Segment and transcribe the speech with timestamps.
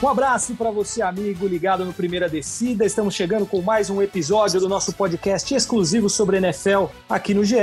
[0.00, 2.86] Um abraço para você, amigo, ligado no Primeira Descida.
[2.86, 7.56] Estamos chegando com mais um episódio do nosso podcast exclusivo sobre NFL aqui no GE.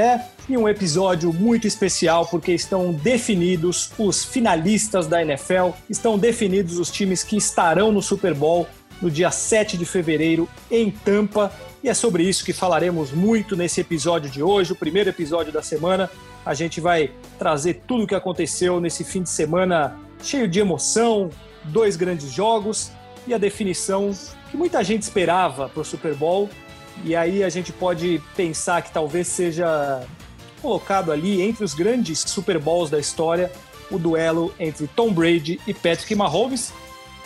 [0.50, 6.92] E um episódio muito especial porque estão definidos os finalistas da NFL, estão definidos os
[6.92, 8.68] times que estarão no Super Bowl
[9.02, 11.50] no dia 7 de fevereiro em Tampa.
[11.82, 15.64] E é sobre isso que falaremos muito nesse episódio de hoje, o primeiro episódio da
[15.64, 16.12] semana.
[16.46, 21.30] A gente vai trazer tudo o que aconteceu nesse fim de semana cheio de emoção,
[21.66, 22.92] dois grandes jogos
[23.28, 24.12] e a definição
[24.52, 26.50] que muita gente esperava para o Super Bowl.
[27.04, 30.02] E aí a gente pode pensar que talvez seja
[30.62, 33.52] colocado ali entre os grandes Super Bowls da história
[33.92, 36.74] o duelo entre Tom Brady e Patrick Mahomes.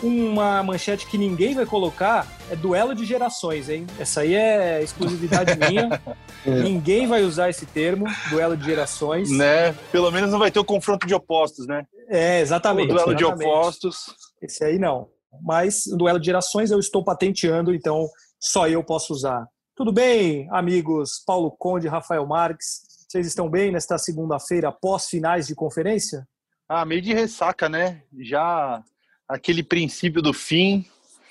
[0.02, 3.86] Uma manchete que ninguém vai colocar é duelo de gerações, hein?
[3.98, 6.00] Essa aí é exclusividade minha.
[6.46, 9.30] Ninguém vai usar esse termo, duelo de gerações.
[9.30, 9.74] Né?
[9.92, 11.84] Pelo menos não vai ter o confronto de opostos, né?
[12.08, 12.92] É, exatamente.
[12.92, 13.38] O duelo exatamente.
[13.38, 14.29] de opostos.
[14.40, 15.08] Esse aí não.
[15.42, 19.46] Mas o duelo de gerações eu estou patenteando, então só eu posso usar.
[19.76, 22.82] Tudo bem, amigos Paulo Conde Rafael Marques?
[23.08, 26.26] Vocês estão bem nesta segunda-feira, pós finais de conferência?
[26.68, 28.02] Ah, meio de ressaca, né?
[28.20, 28.82] Já
[29.28, 30.86] aquele princípio do fim.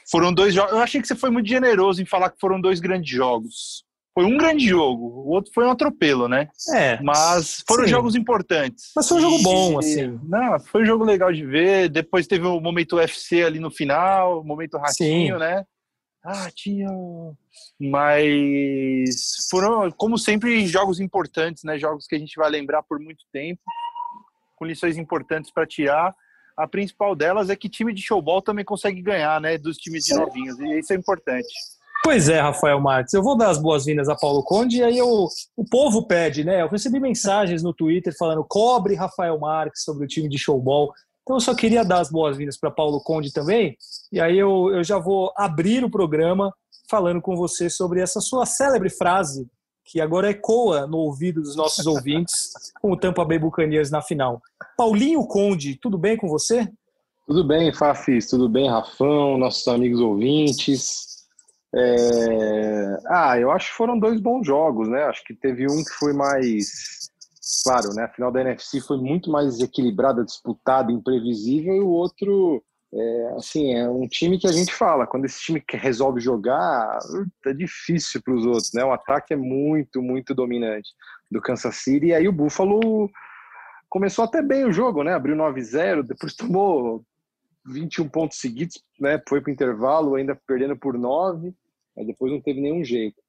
[0.09, 0.71] Foram dois jogos.
[0.71, 3.85] Eu achei que você foi muito generoso em falar que foram dois grandes jogos.
[4.19, 6.49] Foi um grande jogo, o outro foi um atropelo, né?
[6.75, 7.01] É.
[7.01, 7.89] Mas foram sim.
[7.89, 8.91] jogos importantes.
[8.93, 10.19] Mas foi um jogo bom, assim.
[10.23, 11.87] Não, foi um jogo legal de ver.
[11.87, 15.39] Depois teve o momento UFC ali no final, o momento ratinho, Sim.
[15.39, 15.63] né?
[16.21, 17.33] Ratinho.
[17.79, 21.79] Mas foram, como sempre, jogos importantes, né?
[21.79, 23.61] Jogos que a gente vai lembrar por muito tempo,
[24.57, 26.13] com lições importantes para tirar.
[26.57, 29.57] A principal delas é que time de showball também consegue ganhar, né?
[29.57, 31.47] Dos times de novinhos, e isso é importante.
[32.03, 33.13] Pois é, Rafael Marques.
[33.13, 36.61] Eu vou dar as boas-vindas a Paulo Conde e aí eu, o povo pede, né?
[36.61, 40.91] Eu recebi mensagens no Twitter falando cobre Rafael Marques sobre o time de showball.
[41.23, 43.77] Então eu só queria dar as boas-vindas para Paulo Conde também.
[44.11, 46.53] E aí eu, eu já vou abrir o programa
[46.89, 49.47] falando com você sobre essa sua célebre frase
[49.85, 52.51] que agora ecoa no ouvido dos nossos ouvintes
[52.81, 54.41] com o Tampa Bay Buccaneers na final.
[54.77, 56.67] Paulinho Conde, tudo bem com você?
[57.27, 61.08] Tudo bem, Fafis, tudo bem, Rafão, nossos amigos ouvintes.
[61.75, 62.97] É...
[63.07, 65.03] Ah, eu acho que foram dois bons jogos, né?
[65.03, 67.09] Acho que teve um que foi mais.
[67.63, 68.03] Claro, né?
[68.03, 72.63] A final da NFC foi muito mais equilibrada, disputada, imprevisível, e o outro,
[72.93, 76.99] é, assim, é um time que a gente fala, quando esse time resolve jogar,
[77.47, 78.83] é difícil para os outros, né?
[78.83, 80.89] O ataque é muito, muito dominante
[81.29, 83.09] do Kansas City, e aí o Buffalo
[83.89, 85.13] começou até bem o jogo, né?
[85.13, 87.03] Abriu 9-0, depois tomou
[87.69, 89.21] 21 pontos seguidos, né?
[89.27, 91.53] Foi para intervalo, ainda perdendo por 9,
[91.95, 93.21] mas depois não teve nenhum jeito.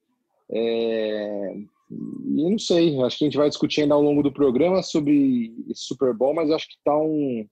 [0.50, 1.54] É...
[1.90, 5.52] E não sei, acho que a gente vai discutir ainda ao longo do programa sobre
[5.68, 7.44] esse Super Bowl, mas acho que tá um,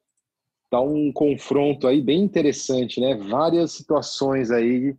[0.70, 3.16] tá um confronto aí bem interessante, né?
[3.16, 4.94] Várias situações aí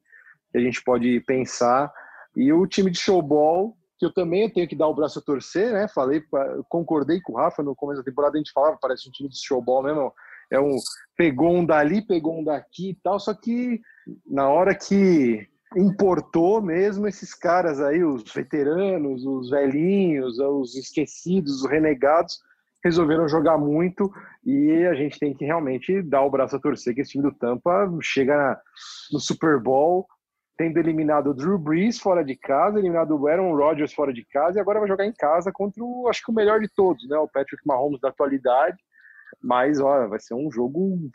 [0.51, 1.91] que a gente pode pensar.
[2.35, 5.71] E o time de showball, que eu também tenho que dar o braço a torcer,
[5.71, 5.87] né?
[5.87, 6.21] Falei,
[6.67, 9.37] concordei com o Rafa no começo da temporada, a gente falava, parece um time de
[9.37, 10.13] showball mesmo.
[10.51, 10.77] É um
[11.15, 13.81] pegou um dali, pegou um daqui e tal, só que
[14.25, 15.45] na hora que
[15.75, 22.39] importou mesmo esses caras aí, os veteranos, os velhinhos, os esquecidos, os renegados,
[22.83, 24.11] resolveram jogar muito
[24.45, 27.35] e a gente tem que realmente dar o braço a torcer que esse time do
[27.35, 28.57] Tampa chega
[29.11, 30.07] no Super Bowl
[30.59, 34.57] tendo eliminado o Drew Brees fora de casa, eliminado o Aaron Rodgers fora de casa
[34.57, 37.17] e agora vai jogar em casa contra o, acho que o melhor de todos, né,
[37.17, 38.77] o Patrick Mahomes da atualidade,
[39.41, 41.09] mas ó, vai ser um jogo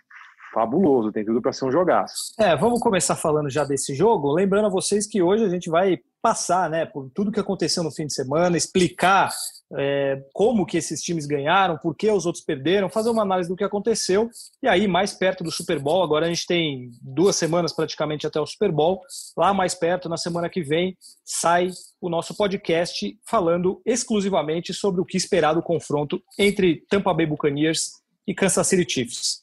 [0.54, 2.14] fabuloso, tem tudo para ser um jogaço.
[2.38, 5.98] É, vamos começar falando já desse jogo, lembrando a vocês que hoje a gente vai
[6.22, 9.30] passar, né, por tudo que aconteceu no fim de semana, explicar
[9.76, 13.56] é, como que esses times ganharam, por que os outros perderam, fazer uma análise do
[13.56, 14.30] que aconteceu
[14.62, 18.40] e aí mais perto do Super Bowl, agora a gente tem duas semanas praticamente até
[18.40, 19.02] o Super Bowl,
[19.36, 21.68] lá mais perto, na semana que vem, sai
[22.00, 28.03] o nosso podcast falando exclusivamente sobre o que esperar do confronto entre Tampa Bay Buccaneers
[28.26, 29.42] e Kansas City Chiefs.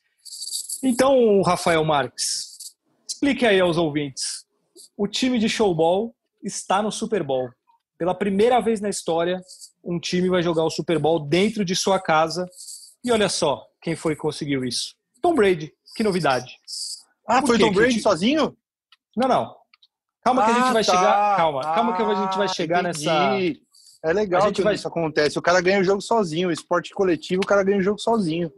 [0.83, 2.75] Então, Rafael Marques,
[3.07, 4.45] explique aí aos ouvintes.
[4.98, 7.50] O time de showball está no Super Bowl.
[7.98, 9.39] Pela primeira vez na história,
[9.83, 12.50] um time vai jogar o Super Bowl dentro de sua casa.
[13.04, 14.95] E olha só quem foi que conseguiu isso.
[15.22, 15.72] Tom Brady.
[15.95, 16.56] Que novidade.
[17.28, 18.57] Ah, Por foi que Tom Brady time- sozinho?
[19.16, 19.56] Não, não.
[20.24, 20.92] Calma que a gente Ah, vai tá.
[20.95, 21.38] chegar.
[21.38, 23.06] Calma, calma que a gente vai Ah, chegar entendi.
[23.06, 23.60] nessa.
[24.04, 25.38] É legal que vai- isso acontece.
[25.38, 26.50] O cara ganha o jogo sozinho.
[26.50, 28.51] O esporte coletivo, o cara ganha o jogo sozinho.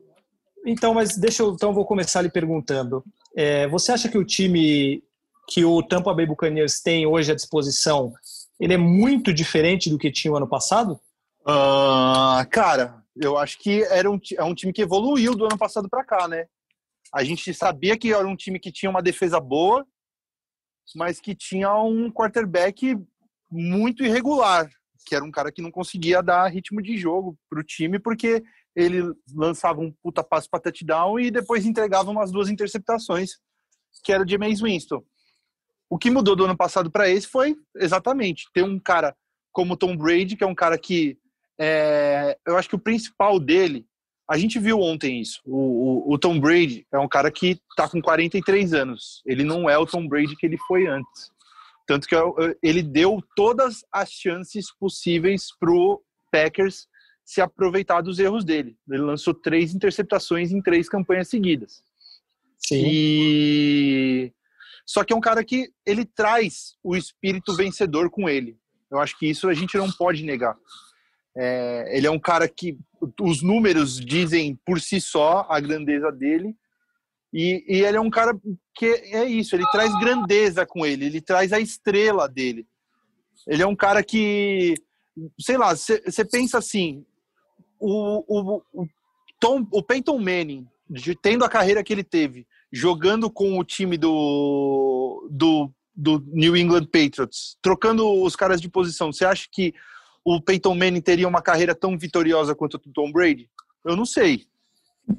[0.65, 3.03] Então, mas deixa eu, então vou começar lhe perguntando.
[3.35, 5.03] É, você acha que o time
[5.49, 8.13] que o Tampa Bay Buccaneers tem hoje à disposição,
[8.59, 10.99] ele é muito diferente do que tinha o ano passado?
[11.41, 15.89] Uh, cara, eu acho que era um, é um time que evoluiu do ano passado
[15.89, 16.45] para cá, né?
[17.13, 19.85] A gente sabia que era um time que tinha uma defesa boa,
[20.95, 22.97] mas que tinha um quarterback
[23.51, 24.69] muito irregular,
[25.05, 28.43] que era um cara que não conseguia dar ritmo de jogo para o time, porque
[28.75, 33.31] ele lançava um puta passo para touchdown e depois entregava umas duas interceptações,
[34.03, 35.03] que era o James Winston.
[35.89, 39.15] O que mudou do ano passado para esse foi exatamente ter um cara
[39.51, 41.17] como Tom Brady, que é um cara que
[41.59, 43.85] é, eu acho que o principal dele,
[44.29, 45.39] a gente viu ontem isso.
[45.45, 49.21] O, o, o Tom Brady é um cara que está com 43 anos.
[49.25, 51.31] Ele não é o Tom Brady que ele foi antes.
[51.85, 52.15] Tanto que
[52.63, 56.87] ele deu todas as chances possíveis pro Packers
[57.25, 58.77] se aproveitar dos erros dele.
[58.89, 61.83] Ele lançou três interceptações em três campanhas seguidas.
[62.59, 62.83] Sim.
[62.85, 64.33] E
[64.85, 68.57] só que é um cara que ele traz o espírito vencedor com ele.
[68.91, 70.55] Eu acho que isso a gente não pode negar.
[71.35, 72.77] É, ele é um cara que
[73.19, 76.55] os números dizem por si só a grandeza dele.
[77.33, 78.39] E, e ele é um cara
[78.75, 82.67] que é isso, ele traz grandeza com ele, ele traz a estrela dele.
[83.47, 84.75] Ele é um cara que,
[85.39, 87.03] sei lá, você pensa assim,
[87.83, 88.87] o, o, o,
[89.39, 93.97] Tom, o Peyton Manning, de, tendo a carreira que ele teve, jogando com o time
[93.97, 99.73] do, do, do New England Patriots, trocando os caras de posição, você acha que
[100.23, 103.49] o Peyton Manning teria uma carreira tão vitoriosa quanto o Tom Brady?
[103.83, 104.47] Eu não sei.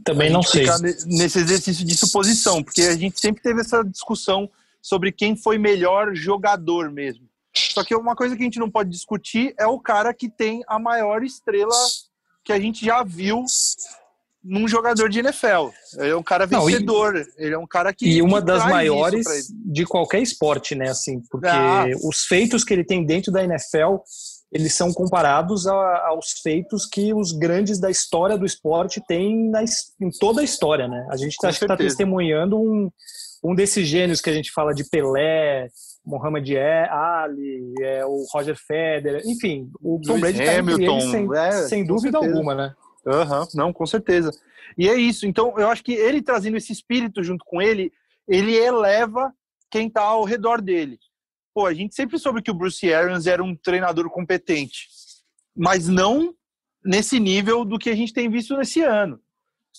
[0.02, 0.64] Também não sei.
[1.06, 4.50] Nesse exercício de suposição, porque a gente sempre teve essa discussão
[4.80, 7.28] sobre quem foi melhor jogador mesmo.
[7.54, 10.62] Só que uma coisa que a gente não pode discutir é o cara que tem
[10.66, 11.76] a maior estrela
[12.44, 13.44] que a gente já viu
[14.42, 15.70] num jogador de NFL.
[15.98, 17.14] Ele é um cara vencedor.
[17.14, 18.06] Não, e, ele é um cara que.
[18.06, 20.90] E uma que das maiores de qualquer esporte, né?
[20.90, 21.86] Assim, porque ah.
[22.04, 23.96] os feitos que ele tem dentro da NFL
[24.54, 29.64] eles são comparados a, aos feitos que os grandes da história do esporte têm na,
[29.64, 31.04] em toda a história, né?
[31.10, 32.88] A gente está tá testemunhando um,
[33.42, 35.68] um desses gênios que a gente fala de Pelé,
[36.04, 36.48] Muhammad
[36.90, 41.84] Ali, é, o Roger Federer, enfim, o Tom Brady está entre eles sem, é, sem
[41.84, 42.34] dúvida certeza.
[42.34, 42.74] alguma, né?
[43.06, 44.30] Uhum, não, com certeza.
[44.76, 45.26] E é isso.
[45.26, 47.92] Então, eu acho que ele trazendo esse espírito junto com ele,
[48.28, 49.32] ele eleva
[49.70, 50.98] quem está ao redor dele.
[51.54, 54.88] Pô, a gente sempre soube que o Bruce Arians era um treinador competente,
[55.56, 56.34] mas não
[56.84, 59.20] nesse nível do que a gente tem visto nesse ano.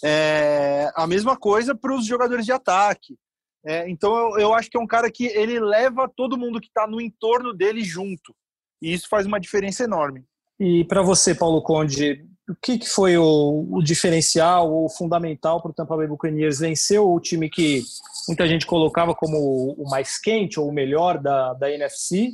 [0.04, 3.18] É, a mesma coisa para os jogadores de ataque.
[3.66, 6.68] É, então eu, eu, acho que é um cara que ele leva todo mundo que
[6.68, 8.36] está no entorno dele junto.
[8.82, 10.24] E isso faz uma diferença enorme.
[10.60, 15.72] E para você, Paulo Conde, o que, que foi o, o, diferencial ou fundamental para
[15.72, 17.82] o Tampa Bay Buccaneers vencer o time que
[18.28, 22.30] muita gente colocava como o mais quente ou o melhor da, da NFC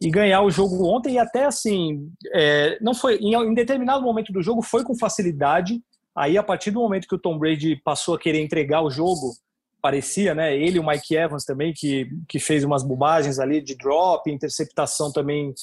[0.00, 4.32] e ganhar o jogo ontem e até assim é, não foi em, em, determinado momento
[4.32, 5.78] do jogo foi com facilidade
[6.16, 9.34] aí a partir do momento que o Tom Brady passou a querer entregar o jogo
[9.80, 13.76] parecia né ele e o Mike Evans também que, que fez umas bobagens ali de
[13.76, 15.54] drop interceptação também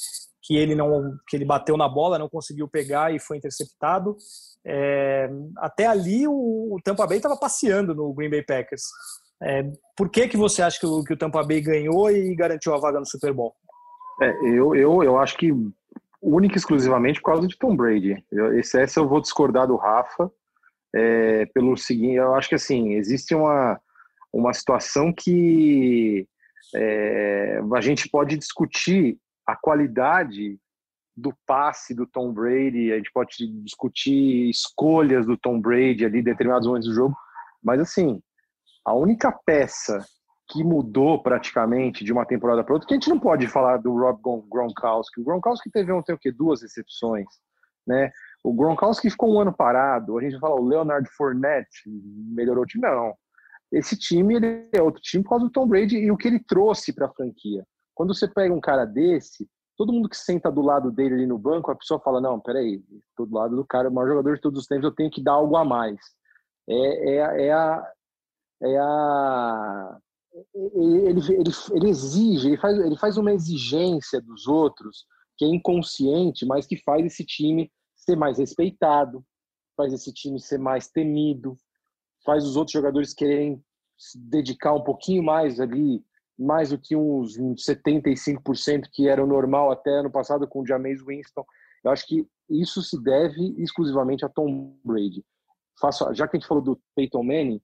[0.48, 4.16] que ele não que ele bateu na bola, não conseguiu pegar e foi interceptado.
[4.66, 8.84] É, até ali o, o Tampa Bay estava passeando no Green Bay Packers.
[9.44, 12.74] É, por que que você acha que o, que o Tampa Bay ganhou e garantiu
[12.74, 13.54] a vaga no Super Bowl?
[14.22, 15.54] É, eu, eu, eu acho que
[16.22, 18.24] única e exclusivamente por causa de Tom Brady.
[18.32, 20.32] Eu, esse, essa eu vou discordar do Rafa
[20.96, 23.80] é, pelo seguinte, eu acho que assim existe uma
[24.32, 26.28] uma situação que
[26.76, 30.60] é, a gente pode discutir a qualidade
[31.16, 36.24] do passe do Tom Brady, a gente pode discutir escolhas do Tom Brady ali em
[36.24, 37.16] determinados momentos do jogo,
[37.64, 38.22] mas assim,
[38.86, 40.06] a única peça
[40.50, 43.94] que mudou praticamente de uma temporada para outra, que a gente não pode falar do
[43.94, 45.20] Rob Gronkowski.
[45.20, 46.32] O Gronkowski teve ontem o quê?
[46.32, 47.28] Duas exceções,
[47.86, 48.12] né?
[48.44, 53.14] O Gronkowski ficou um ano parado, a gente fala o Leonard Fournette melhorou time, não.
[53.72, 56.40] Esse time ele é outro time por causa do Tom Brady e o que ele
[56.40, 57.66] trouxe para a franquia.
[57.94, 61.38] Quando você pega um cara desse, todo mundo que senta do lado dele ali no
[61.38, 64.42] banco, a pessoa fala: Não, peraí, estou do lado do cara, o maior jogador de
[64.42, 66.00] todos os tempos, eu tenho que dar algo a mais.
[66.70, 67.92] É, é, é a.
[68.64, 69.98] É a
[70.54, 75.06] ele, ele, ele exige, ele faz, ele faz uma exigência dos outros
[75.36, 79.24] que é inconsciente, mas que faz esse time ser mais respeitado,
[79.76, 81.56] faz esse time ser mais temido,
[82.28, 83.64] faz os outros jogadores quererem
[83.98, 86.04] se dedicar um pouquinho mais ali
[86.38, 91.02] mais do que uns 75% que era o normal até ano passado com o Jameis
[91.02, 91.44] Winston.
[91.84, 95.26] Eu acho que isso se deve exclusivamente a Tom Brady.
[95.82, 97.62] faço, já que a gente falou do Peyton Manning,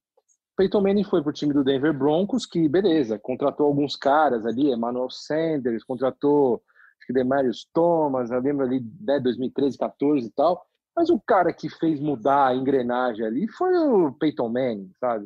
[0.58, 4.72] Peyton Manning foi para o time do Denver Broncos, que beleza, contratou alguns caras ali,
[4.72, 6.64] Emmanuel Sanders, contratou
[6.98, 10.66] acho que Demarius Thomas, eu lembro ali, né, 2013, 14 e tal.
[10.96, 15.26] Mas o cara que fez mudar a engrenagem ali foi o Peyton Manning, sabe?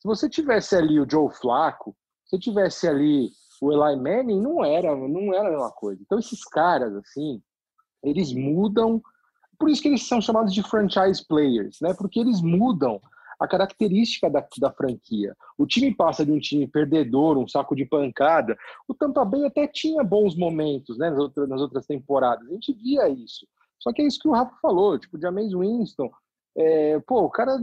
[0.00, 4.96] Se você tivesse ali o Joe Flacco, se tivesse ali o Eli Manning, não era,
[4.96, 6.00] não era a mesma coisa.
[6.02, 7.40] Então esses caras assim,
[8.02, 9.00] eles mudam,
[9.58, 11.94] por isso que eles são chamados de franchise players, né?
[11.94, 13.00] Porque eles mudam
[13.38, 15.36] a característica da, da franquia.
[15.58, 18.56] O time passa de um time perdedor, um saco de pancada.
[18.86, 22.46] O Tampa Bay até tinha bons momentos né, nas, outras, nas outras temporadas.
[22.48, 23.46] A gente via isso.
[23.82, 26.10] Só que é isso que o Rafa falou, tipo, James Winston.
[26.56, 27.58] É, pô, o cara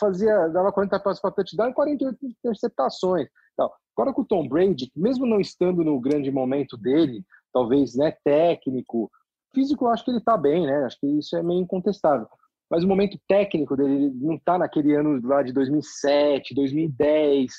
[0.00, 3.28] fazia, dava 40 passos para touchdown e 48 interceptações.
[3.56, 3.74] Tal.
[3.96, 9.10] Agora com o Tom Brady, mesmo não estando no grande momento dele, talvez né, técnico,
[9.52, 10.84] físico, eu acho que ele está bem, né?
[10.84, 12.28] Acho que isso é meio incontestável
[12.70, 17.50] mas o momento técnico dele não está naquele ano lá de 2007, 2010,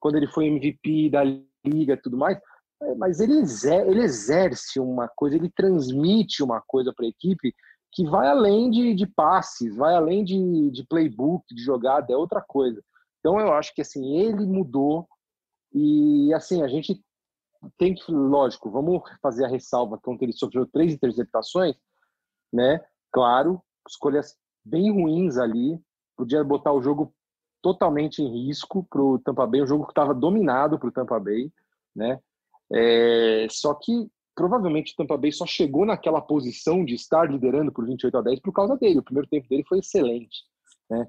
[0.00, 2.38] quando ele foi MVP da liga e tudo mais,
[2.96, 3.42] mas ele,
[3.88, 7.54] ele exerce uma coisa, ele transmite uma coisa para a equipe
[7.92, 12.40] que vai além de, de passes, vai além de, de playbook, de jogada, é outra
[12.40, 12.82] coisa.
[13.20, 15.08] Então eu acho que assim, ele mudou
[15.72, 17.02] e assim, a gente
[17.78, 21.76] tem que, lógico, vamos fazer a ressalva quando ele sofreu três interceptações,
[22.52, 22.84] né?
[23.12, 25.80] Claro, escolhas bem ruins ali,
[26.16, 27.14] podia botar o jogo
[27.62, 31.18] totalmente em risco para o Tampa Bay, um jogo que estava dominado para o Tampa
[31.18, 31.50] Bay,
[31.94, 32.20] né?
[32.72, 37.86] É, só que provavelmente o Tampa Bay só chegou naquela posição de estar liderando por
[37.86, 38.98] 28 a 10 por causa dele.
[38.98, 40.42] O primeiro tempo dele foi excelente,
[40.90, 41.06] né?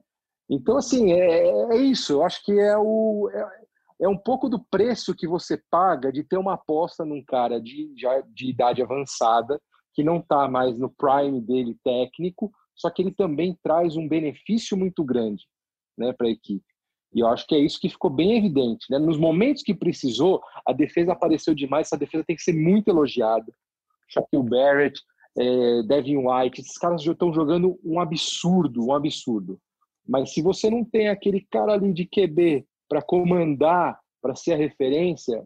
[0.50, 2.14] Então, assim, é, é isso.
[2.14, 3.66] Eu acho que é, o, é,
[4.02, 7.92] é, um pouco do preço que você paga de ter uma aposta num cara de,
[8.28, 9.60] de idade avançada,
[9.94, 14.78] que não está mais no prime dele técnico, só que ele também traz um benefício
[14.78, 15.46] muito grande
[15.98, 16.75] né, para a equipe.
[17.16, 18.86] E eu acho que é isso que ficou bem evidente.
[18.90, 19.00] Né?
[19.00, 23.54] Nos momentos que precisou, a defesa apareceu demais, essa defesa tem que ser muito elogiada.
[24.10, 25.02] Shaquille Barrett,
[25.38, 29.58] é, Devin White, esses caras estão jogando um absurdo, um absurdo.
[30.06, 34.58] Mas se você não tem aquele cara ali de QB para comandar, para ser a
[34.58, 35.42] referência,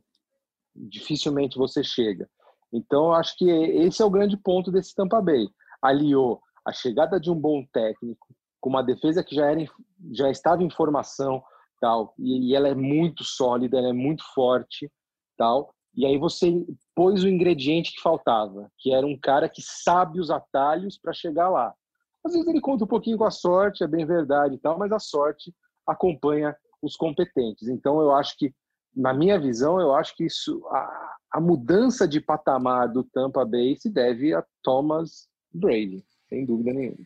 [0.76, 2.28] dificilmente você chega.
[2.74, 5.48] Então, eu acho que esse é o grande ponto desse Tampa Bay.
[5.84, 8.28] Aliou a chegada de um bom técnico,
[8.60, 9.66] com uma defesa que já, era,
[10.12, 11.42] já estava em formação,
[11.80, 14.92] tal, e, e ela é muito sólida, ela é muito forte,
[15.38, 20.20] tal, e aí você pôs o ingrediente que faltava, que era um cara que sabe
[20.20, 21.74] os atalhos para chegar lá.
[22.24, 25.00] Às vezes ele conta um pouquinho com a sorte, é bem verdade tal, mas a
[25.00, 25.54] sorte
[25.88, 27.68] acompanha os competentes.
[27.68, 28.54] Então eu acho que,
[28.96, 33.76] na minha visão, eu acho que isso, a, a mudança de patamar do Tampa Bay
[33.78, 37.06] se deve a Thomas Brady sem dúvida nenhuma.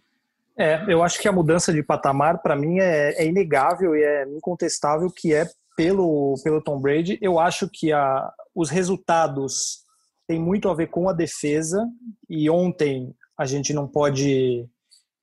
[0.57, 4.24] É, eu acho que a mudança de patamar, para mim, é, é, inegável e é
[4.27, 7.17] incontestável que é pelo, pelo Tom Brady.
[7.22, 9.79] Eu acho que a, os resultados
[10.27, 11.88] têm muito a ver com a defesa
[12.29, 14.67] e ontem a gente não pode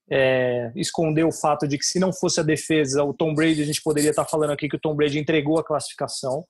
[0.09, 3.65] é, esconder o fato de que se não fosse a defesa, o Tom Brady, a
[3.65, 6.45] gente poderia estar falando aqui que o Tom Brady entregou a classificação.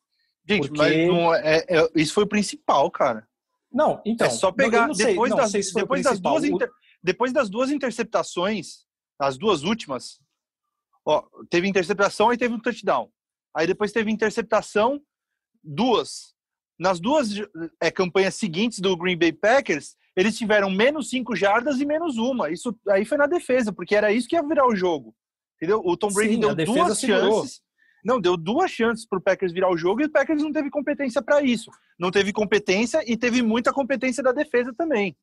[0.50, 0.82] Gente, porque...
[0.82, 3.28] mas não, é, é, isso foi o principal, cara.
[3.72, 4.26] Não, então.
[4.26, 6.44] É só pegar não, não depois, sei, das, depois das duas.
[6.44, 6.70] Inter
[7.04, 8.86] depois das duas interceptações,
[9.20, 10.20] as duas últimas,
[11.06, 13.12] ó, teve interceptação e teve um touchdown.
[13.56, 15.02] Aí depois teve interceptação,
[15.64, 16.34] duas.
[16.80, 17.30] Nas duas
[17.80, 22.50] é, campanhas seguintes do Green Bay Packers, eles tiveram menos cinco jardas e menos uma.
[22.50, 25.16] Isso aí foi na defesa, porque era isso que ia virar o jogo.
[25.58, 25.82] Entendeu?
[25.86, 27.42] O Tom Brady Sim, deu duas segurou.
[27.42, 27.62] chances.
[28.04, 30.72] Não, deu duas chances para o Packers virar o jogo e o Packers não teve
[30.72, 31.70] competência para isso.
[32.00, 35.16] Não teve competência e teve muita competência da defesa também.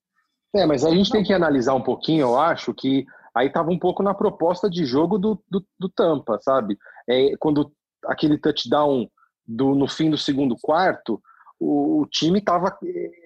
[0.54, 3.78] É, mas a gente tem que analisar um pouquinho, eu acho, que aí estava um
[3.78, 6.78] pouco na proposta de jogo do, do, do Tampa, sabe?
[7.08, 7.70] É, quando
[8.04, 9.08] aquele touchdown
[9.46, 11.20] do, no fim do segundo quarto,
[11.60, 12.76] o, o time estava.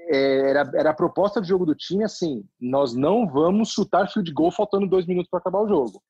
[0.09, 4.33] É, era, era a proposta de jogo do time assim: nós não vamos chutar field
[4.33, 6.03] goal faltando dois minutos para acabar o jogo.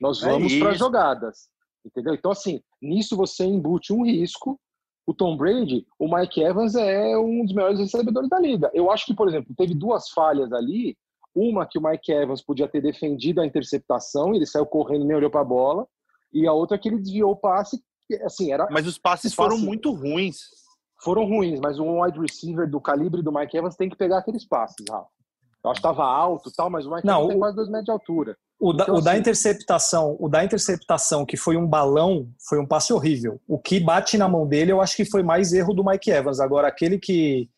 [0.00, 1.48] Nós é vamos é para jogadas.
[1.84, 2.14] Entendeu?
[2.14, 4.60] Então, assim, nisso você embute um risco
[5.08, 8.70] o Tom Brady, o Mike Evans é um dos melhores recebedores da liga.
[8.74, 10.98] Eu acho que, por exemplo, teve duas falhas ali.
[11.34, 15.30] Uma que o Mike Evans podia ter defendido a interceptação, ele saiu correndo nem olhou
[15.30, 15.86] para a bola,
[16.30, 17.82] e a outra que ele desviou o passe,
[18.22, 20.40] assim, era Mas os passes foram muito ruins.
[21.02, 24.46] Foram ruins, mas um wide receiver do calibre do Mike Evans tem que pegar aqueles
[24.46, 25.08] passes, Rafa.
[25.64, 27.28] Eu acho que estava alto, tal, mas o Mike Não, Evans o...
[27.30, 28.36] tem quase dois metros de altura.
[28.60, 32.58] O, da, então, o assim, da interceptação, o da interceptação que foi um balão, foi
[32.58, 33.40] um passe horrível.
[33.46, 36.40] O que bate na mão dele, eu acho que foi mais erro do Mike Evans.
[36.40, 37.48] Agora aquele que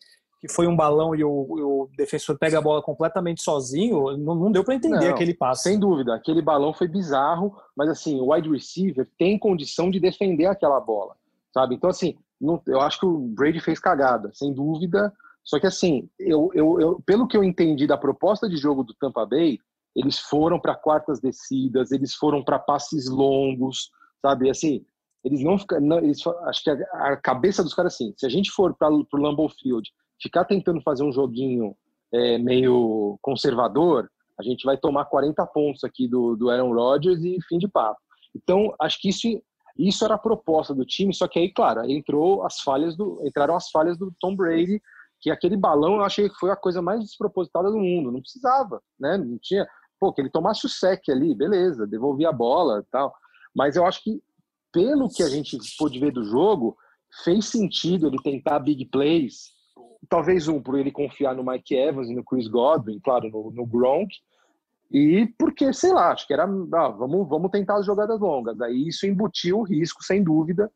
[0.41, 4.51] que foi um balão e o, o defensor pega a bola completamente sozinho, não, não
[4.51, 5.61] deu para entender não, aquele passe.
[5.61, 10.47] Sem dúvida, aquele balão foi bizarro, mas assim, o wide receiver tem condição de defender
[10.47, 11.15] aquela bola,
[11.53, 11.75] sabe?
[11.75, 15.13] Então, assim, não, eu acho que o Brady fez cagada, sem dúvida.
[15.43, 18.95] Só que, assim, eu, eu, eu pelo que eu entendi da proposta de jogo do
[18.95, 19.59] Tampa Bay,
[19.95, 23.89] eles foram para quartas descidas, eles foram para passes longos,
[24.21, 24.49] sabe?
[24.49, 24.85] Assim,
[25.23, 25.79] eles não ficam.
[26.47, 29.49] Acho que a, a, cabeça dos caras assim, se a gente for para o Lambeau
[29.49, 29.89] Field
[30.21, 31.75] ficar tentando fazer um joguinho
[32.13, 37.37] é, meio conservador, a gente vai tomar 40 pontos aqui do, do Aaron Rodgers e
[37.47, 37.99] fim de papo.
[38.35, 39.27] Então, acho que isso,
[39.77, 43.55] isso era a proposta do time, só que aí, claro, entrou as falhas do, entraram
[43.55, 44.81] as falhas do Tom Brady,
[45.19, 48.11] que aquele balão eu achei que foi a coisa mais despropositada do mundo.
[48.11, 49.17] Não precisava, né?
[49.17, 49.67] Não tinha.
[50.01, 53.13] Pô, que ele tomasse o sec ali, beleza, devolvia a bola tal.
[53.55, 54.19] Mas eu acho que,
[54.73, 56.75] pelo que a gente pôde ver do jogo,
[57.23, 59.51] fez sentido ele tentar big plays.
[60.09, 63.63] Talvez um, por ele confiar no Mike Evans e no Chris Godwin, claro, no, no
[63.63, 64.11] Gronk.
[64.89, 68.59] E porque, sei lá, acho que era, ah, vamos, vamos tentar as jogadas longas.
[68.59, 70.71] Aí isso embutiu o risco, sem dúvida.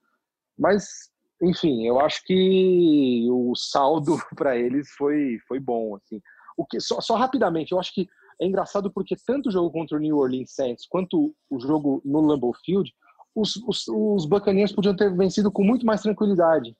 [0.55, 1.09] Mas
[1.41, 5.95] enfim, eu acho que o saldo para eles foi, foi bom.
[5.95, 6.21] Assim.
[6.57, 8.07] O que, só, só rapidamente, eu acho que
[8.41, 12.21] é engraçado porque tanto o jogo contra o New Orleans Saints quanto o jogo no
[12.21, 12.93] Lambeau Field,
[13.35, 16.75] os, os, os Buccaneers podiam ter vencido com muito mais tranquilidade.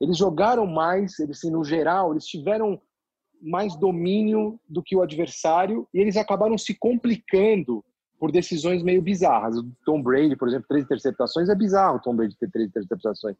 [0.00, 2.80] Eles jogaram mais, eles, assim, no geral, eles tiveram
[3.40, 7.84] mais domínio do que o adversário e eles acabaram se complicando
[8.18, 9.56] por decisões meio bizarras.
[9.56, 13.36] O Tom Brady, por exemplo, três interceptações, é bizarro o Tom Brady ter três interceptações.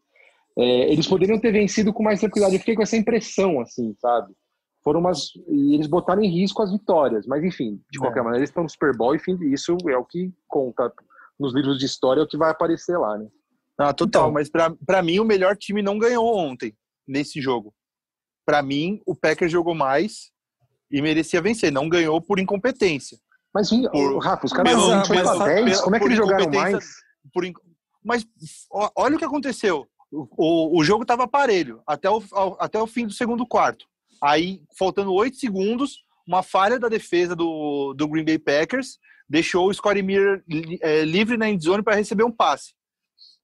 [0.59, 2.57] É, eles poderiam ter vencido com mais tranquilidade.
[2.57, 4.33] Eu fiquei com essa impressão, assim, sabe?
[4.83, 5.31] Foram umas.
[5.49, 7.27] E eles botaram em risco as vitórias.
[7.27, 8.01] Mas, enfim, de é.
[8.01, 10.93] qualquer maneira, eles estão no Super Bowl e fim, isso é o que conta
[11.39, 13.27] nos livros de história, é o que vai aparecer lá, né?
[13.79, 14.25] Ah, total.
[14.25, 14.51] Então, mas
[14.85, 17.75] para mim, o melhor time não ganhou ontem, nesse jogo.
[18.45, 20.31] Para mim, o Packers jogou mais
[20.91, 21.73] e merecia vencer.
[21.73, 23.19] Não ganhou por incompetência.
[23.55, 24.19] Mas, por...
[24.19, 25.03] Rafa, os caras não
[25.45, 25.81] 10.
[25.81, 26.85] Como é que eles jogaram mais?
[27.33, 27.45] Por...
[28.05, 28.27] Mas
[28.95, 32.23] olha o que aconteceu o, o jogo estava parelho até o,
[32.59, 33.87] até o fim do segundo quarto.
[34.23, 39.75] Aí, faltando oito segundos, uma falha da defesa do, do Green Bay Packers deixou o
[39.75, 40.45] Scottie Miller
[40.83, 42.75] é, livre na endzone para receber um passe.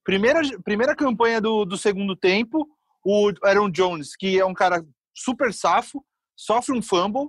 [0.04, 2.68] Primeira, primeira campanha do, do segundo tempo,
[3.04, 4.84] o Aaron Jones, que é um cara
[5.14, 6.04] super safo,
[6.36, 7.28] sofre um fumble,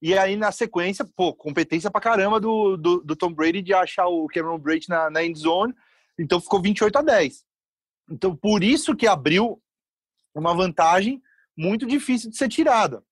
[0.00, 4.06] e aí na sequência, pô, competência pra caramba do, do, do Tom Brady de achar
[4.06, 5.74] o Cameron Brady na, na endzone,
[6.16, 7.44] então ficou 28 a 10.
[8.10, 9.60] Então, por isso que abriu
[10.34, 11.20] uma vantagem
[11.58, 13.02] muito difícil de ser tirada.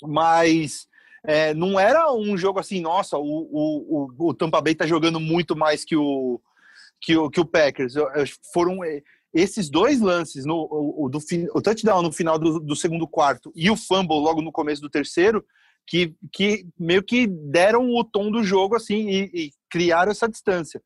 [0.00, 0.86] Mas
[1.26, 5.56] é, não era um jogo assim, nossa, o, o, o, Tampa Bay está jogando muito
[5.56, 6.40] mais que o,
[7.00, 7.94] que o, que o Packers.
[8.54, 9.02] Foram é,
[9.34, 11.18] esses dois lances, no, o, do,
[11.52, 14.88] o touchdown no final do, do segundo quarto e o fumble logo no começo do
[14.88, 15.44] terceiro,
[15.84, 20.80] que, que meio que deram o tom do jogo assim e, e criaram essa distância.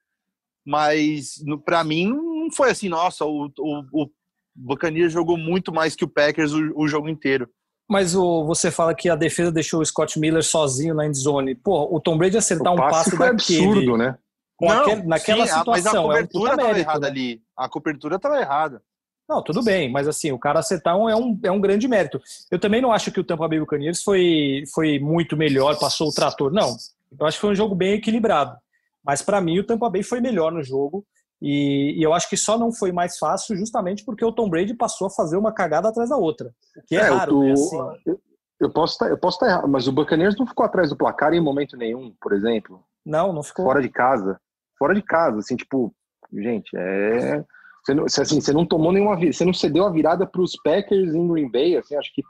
[0.65, 4.11] Mas para mim não foi assim, nossa, o, o, o
[4.55, 7.49] Buccaneers jogou muito mais que o Packers o, o jogo inteiro.
[7.89, 11.55] Mas o, você fala que a defesa deixou o Scott Miller sozinho na endzone.
[11.55, 14.17] Pô, o Tom Brady acertar o um passe foi daquele, absurdo, né?
[14.61, 16.07] Não, aquele, naquela sim, situação.
[16.07, 17.09] Mas a cobertura estava é um errada né?
[17.09, 17.43] ali.
[17.57, 18.83] A cobertura estava errada.
[19.29, 22.21] Não, tudo bem, mas assim, o cara acertar um, é, um, é um grande mérito.
[22.51, 26.13] Eu também não acho que o Tampa Bay Buccaneers foi, foi muito melhor, passou o
[26.13, 26.53] trator.
[26.53, 26.77] Não,
[27.19, 28.57] eu acho que foi um jogo bem equilibrado.
[29.05, 31.07] Mas para mim o Tampa Bay foi melhor no jogo.
[31.41, 34.75] E, e, eu acho que só não foi mais fácil justamente porque o Tom Brady
[34.75, 36.53] passou a fazer uma cagada atrás da outra.
[36.77, 37.53] O que é, é raro, tô, né?
[37.53, 37.79] Assim.
[38.05, 38.21] Eu,
[38.61, 40.91] eu, posso estar, tá, eu posso estar tá errado, mas o Buccaneers não ficou atrás
[40.91, 42.85] do placar em momento nenhum, por exemplo.
[43.05, 43.65] Não, não ficou.
[43.65, 44.39] Fora de casa.
[44.79, 45.95] Fora de casa, assim, tipo,
[46.33, 47.43] gente, é.
[47.83, 49.17] Você não, assim, você não tomou nenhuma.
[49.17, 52.23] Você não cedeu a virada para os Packers em Green Bay, assim, acho que.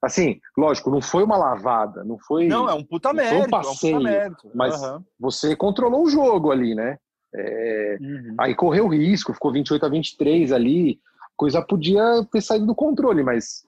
[0.00, 2.46] Assim, lógico, não foi uma lavada, não foi.
[2.46, 3.46] Não, é um puta mérito.
[3.46, 4.50] Um passeio, é um puta mérito.
[4.54, 5.02] Mas uhum.
[5.18, 6.98] você controlou o jogo ali, né?
[7.34, 8.34] É, uhum.
[8.38, 11.00] Aí correu risco, ficou 28 a 23 ali.
[11.36, 13.66] Coisa podia ter saído do controle, mas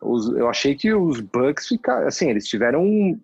[0.00, 2.06] os, eu achei que os Bucks ficaram.
[2.06, 3.18] Assim, eles tiveram.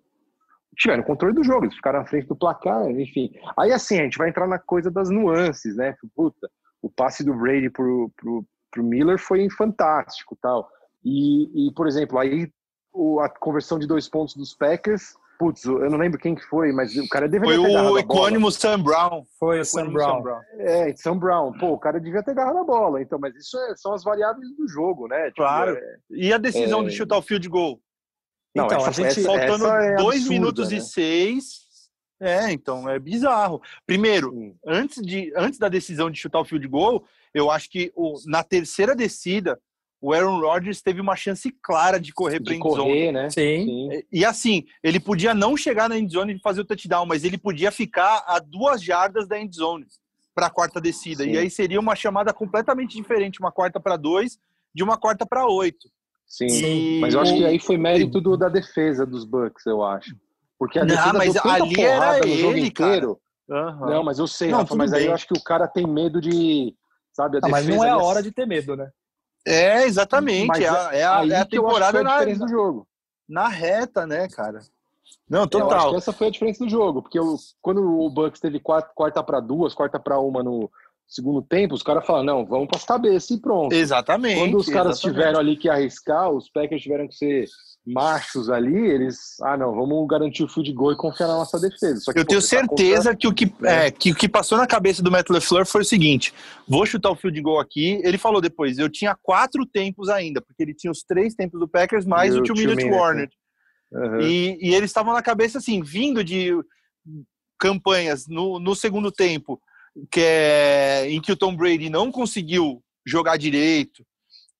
[0.77, 3.29] Tiveram controle do jogo, eles ficaram à frente do placar, enfim.
[3.59, 5.95] Aí assim, a gente vai entrar na coisa das nuances, né?
[6.15, 6.49] Puta,
[6.81, 10.69] o passe do Brady pro, pro, pro Miller foi fantástico tal.
[11.03, 12.49] E, e por exemplo, aí
[12.93, 16.71] o, a conversão de dois pontos dos Packers Putz, eu não lembro quem que foi,
[16.71, 19.23] mas o cara deveria foi ter Foi o ecônimo Sam Brown.
[19.39, 20.17] Foi o Sam Brown.
[20.17, 20.41] Sam Brown.
[20.59, 21.53] É, Sam Brown.
[21.53, 23.01] Pô, o cara devia ter agarrado a bola.
[23.01, 25.29] Então, mas isso é, são as variáveis do jogo, né?
[25.29, 25.75] Tipo, claro.
[25.75, 26.83] É, e a decisão é...
[26.83, 27.81] de chutar o field goal?
[28.55, 29.23] Não, então, essa, a gente...
[29.23, 30.77] Faltando é dois absurda, minutos né?
[30.77, 31.61] e seis...
[32.21, 33.59] É, então, é bizarro.
[33.83, 38.13] Primeiro, antes, de, antes da decisão de chutar o field goal, eu acho que o,
[38.27, 39.59] na terceira descida,
[40.01, 43.29] o Aaron Rodgers teve uma chance clara de correr para correr, né?
[43.29, 43.65] Sim.
[43.65, 44.03] Sim.
[44.11, 47.71] E assim, ele podia não chegar na endzone e fazer o touchdown, mas ele podia
[47.71, 49.85] ficar a duas jardas da endzone
[50.33, 51.23] para a quarta descida.
[51.23, 51.31] Sim.
[51.31, 54.39] E aí seria uma chamada completamente diferente, uma quarta para dois,
[54.73, 55.87] de uma quarta para oito.
[56.25, 56.47] Sim.
[56.47, 56.99] E...
[56.99, 60.15] Mas eu acho que aí foi mérito do, da defesa dos Bucks, eu acho.
[60.57, 63.19] Porque a defesa não, mas ali era no jogo ele, inteiro.
[63.47, 63.85] Uhum.
[63.89, 65.01] Não, mas eu sei, não, Rafa, mas bem.
[65.01, 66.73] aí eu acho que o cara tem medo de.
[67.11, 68.89] Sabe, a ah, mas não é a hora de ter medo, né?
[69.45, 70.47] É, exatamente.
[70.47, 72.87] Mas é, a, é a, é a temporada na, diferença do jogo.
[73.27, 74.59] Na reta, né, cara?
[75.29, 75.95] Não, total.
[75.95, 79.39] essa foi a diferença do jogo, porque eu, quando o Bucks teve quarta, quarta para
[79.39, 80.69] duas, quarta para uma no
[81.07, 83.73] segundo tempo, os caras falaram, não, vamos para as cabeças e pronto.
[83.73, 84.39] Exatamente.
[84.39, 85.17] Quando os caras exatamente.
[85.19, 87.45] tiveram ali que arriscar, os Packers tiveram que ser
[87.85, 92.13] machos ali, eles, ah não, vamos garantir o field goal e confiar na nossa defesa.
[92.13, 95.01] Que, eu tenho certeza tá que, o que, é, que o que passou na cabeça
[95.01, 96.33] do Matt LeFleur foi o seguinte,
[96.67, 100.61] vou chutar o field goal aqui, ele falou depois, eu tinha quatro tempos ainda, porque
[100.61, 103.27] ele tinha os três tempos do Packers mais o two minute warning.
[103.91, 104.21] Uhum.
[104.21, 106.51] E, e eles estavam na cabeça assim, vindo de
[107.59, 109.59] campanhas no, no segundo tempo,
[110.11, 114.05] que é em que o Tom Brady não conseguiu jogar direito,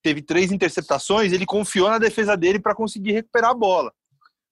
[0.01, 3.93] teve três interceptações, ele confiou na defesa dele para conseguir recuperar a bola.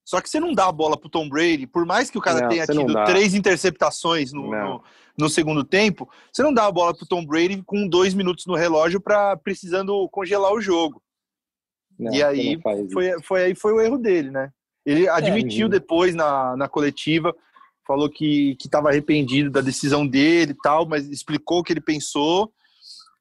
[0.06, 2.42] Só que você não dá a bola pro Tom Brady, por mais que o cara
[2.42, 4.84] não, tenha tido três interceptações no, no,
[5.16, 8.56] no, segundo tempo, você não dá a bola pro Tom Brady com dois minutos no
[8.56, 11.00] relógio para precisando congelar o jogo.
[12.00, 12.60] Não, e aí
[12.92, 14.52] foi, foi aí foi o erro dele, né?
[14.84, 17.36] Ele é, admitiu é, depois na, na coletiva,
[17.86, 22.52] falou que estava arrependido da decisão dele e tal, mas explicou o que ele pensou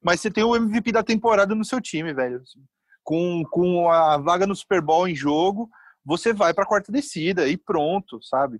[0.01, 2.41] mas você tem o MVP da temporada no seu time, velho.
[3.03, 5.69] Com, com a vaga no Super Bowl em jogo,
[6.05, 8.59] você vai para a quarta descida e pronto, sabe?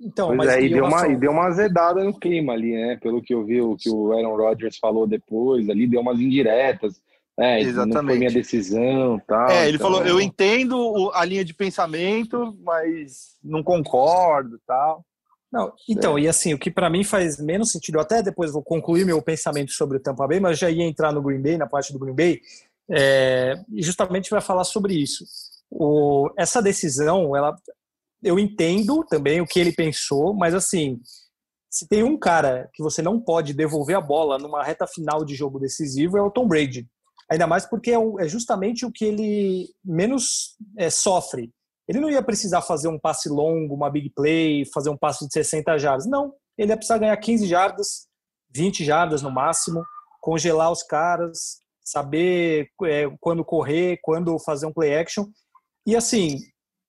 [0.00, 2.96] Então, pois mas é, e deu, uma, e deu uma azedada no clima ali, né?
[2.96, 7.00] Pelo que eu vi, o que o Aaron Rodgers falou depois, ali deu umas indiretas.
[7.38, 7.94] É, Exatamente.
[7.94, 9.48] não foi minha decisão, tal.
[9.48, 9.90] É, ele então...
[9.90, 15.04] falou, eu entendo a linha de pensamento, mas não concordo, tal.
[15.52, 16.22] Não, então, é.
[16.22, 19.72] e assim, o que para mim faz menos sentido, até depois vou concluir meu pensamento
[19.72, 22.14] sobre o Tampa Bay, mas já ia entrar no Green Bay, na parte do Green
[22.14, 22.40] Bay,
[22.90, 25.24] é, e justamente vai falar sobre isso.
[25.70, 27.54] O, essa decisão, ela,
[28.22, 31.00] eu entendo também o que ele pensou, mas assim,
[31.70, 35.34] se tem um cara que você não pode devolver a bola numa reta final de
[35.34, 36.88] jogo decisivo é o Tom Brady.
[37.30, 41.52] Ainda mais porque é, é justamente o que ele menos é, sofre
[41.88, 45.32] ele não ia precisar fazer um passe longo, uma big play, fazer um passe de
[45.32, 46.06] 60 jardas.
[46.06, 48.08] Não, ele ia precisar ganhar 15 jardas,
[48.54, 49.82] 20 jardas no máximo,
[50.20, 55.26] congelar os caras, saber é, quando correr, quando fazer um play action.
[55.86, 56.38] E assim,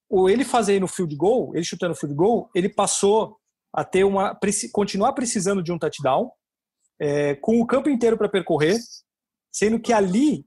[0.10, 3.38] o ele fazer no field goal, ele chutando field goal, ele passou
[3.74, 4.38] a ter uma
[4.72, 6.32] continuar precisando de um touchdown,
[7.00, 8.80] é, com o campo inteiro para percorrer,
[9.52, 10.46] sendo que ali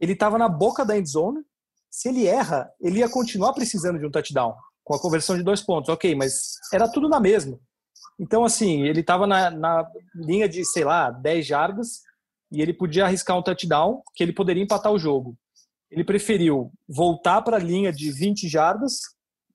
[0.00, 1.40] ele estava na boca da end zone
[1.90, 5.60] se ele erra, ele ia continuar precisando de um touchdown, com a conversão de dois
[5.60, 5.88] pontos.
[5.88, 7.58] Ok, mas era tudo na mesma.
[8.18, 12.02] Então, assim, ele estava na, na, linha de, sei lá, 10 jardas
[12.52, 15.36] e ele podia arriscar um touchdown que ele poderia empatar o jogo.
[15.90, 19.00] Ele preferiu voltar para a linha de 20 jardas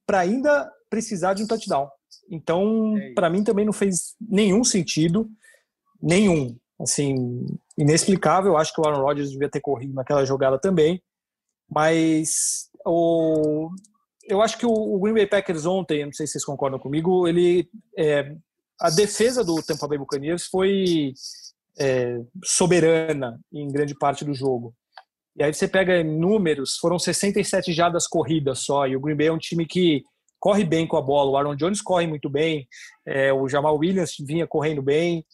[0.06, 1.88] para ainda precisar de um touchdown.
[2.30, 5.30] Então, é para mim também não fez nenhum sentido,
[6.02, 6.58] nenhum.
[6.80, 7.46] Assim,
[7.78, 8.58] inexplicável.
[8.58, 11.02] Acho que o Aaron Rodgers devia ter corrido naquela jogada também.
[11.70, 13.70] Mas o,
[14.28, 17.70] eu acho que o, Green Bay Packers ontem, não sei se vocês concordam comigo, ele
[17.98, 18.36] é,
[18.80, 21.14] a defesa do Tampa Bay Buccaneers foi
[21.80, 24.74] é, soberana em grande parte do jogo.
[25.38, 29.34] E aí você pega números, foram 67 jadas corridas só, e o Green Bay é
[29.34, 30.04] um time que
[30.40, 31.32] corre bem com a bola.
[31.32, 32.68] O Aaron Jones corre muito bem,
[33.06, 35.26] é, o Jamal Williams vinha correndo bem,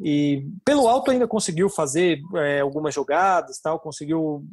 [0.00, 4.44] e pelo alto ainda conseguiu fazer é, algumas jogadas, tal, conseguiu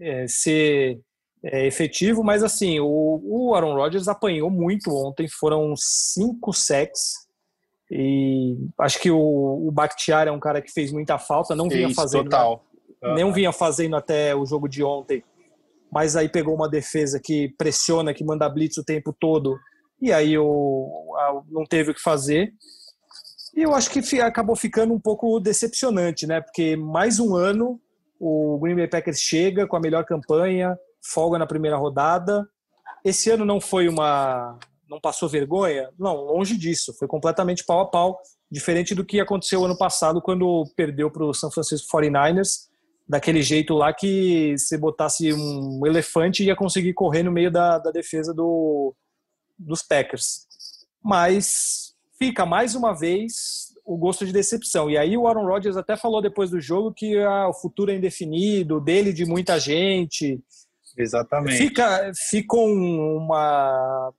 [0.00, 1.00] é, ser
[1.44, 7.26] é, efetivo, mas assim, o, o Aaron Rodgers apanhou muito ontem, foram cinco sacks,
[7.90, 11.88] e acho que o, o Bakhtiari é um cara que fez muita falta, não vinha
[11.88, 12.24] Isso, fazendo.
[12.24, 12.64] Total.
[13.02, 15.24] Não vinha fazendo até o jogo de ontem,
[15.90, 19.58] mas aí pegou uma defesa que pressiona, que manda blitz o tempo todo,
[20.00, 22.54] e aí o, a, não teve o que fazer.
[23.54, 26.40] E eu acho que acabou ficando um pouco decepcionante, né?
[26.40, 27.78] Porque mais um ano
[28.24, 32.48] o Green Bay Packers chega com a melhor campanha, folga na primeira rodada.
[33.04, 34.56] Esse ano não foi uma.
[34.88, 35.90] não passou vergonha?
[35.98, 36.94] Não, longe disso.
[36.96, 41.34] Foi completamente pau a pau, diferente do que aconteceu ano passado, quando perdeu para o
[41.34, 42.68] San Francisco 49ers,
[43.08, 47.90] daquele jeito lá que se botasse um elefante ia conseguir correr no meio da, da
[47.90, 48.94] defesa do,
[49.58, 50.46] dos Packers.
[51.02, 54.88] Mas fica mais uma vez o gosto de decepção.
[54.90, 57.96] E aí o Aaron Rodgers até falou depois do jogo que ah, o futuro é
[57.96, 60.40] indefinido, dele de muita gente.
[60.96, 61.56] Exatamente.
[61.56, 64.12] Fica, fica uma,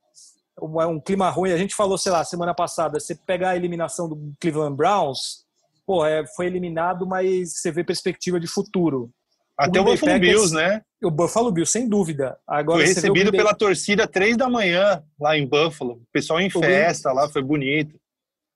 [0.60, 1.52] uma, um clima ruim.
[1.52, 5.44] A gente falou, sei lá, semana passada, você pegar a eliminação do Cleveland Browns,
[5.86, 9.10] pô, é, foi eliminado, mas você vê perspectiva de futuro.
[9.56, 10.82] Até o, o Buffalo Packers, Bills, né?
[11.02, 12.36] O Buffalo Bills, sem dúvida.
[12.46, 15.92] Agora, foi recebido pela torcida três da manhã lá em Buffalo.
[15.92, 17.22] O pessoal em o festa Green...
[17.22, 17.96] lá, foi bonito.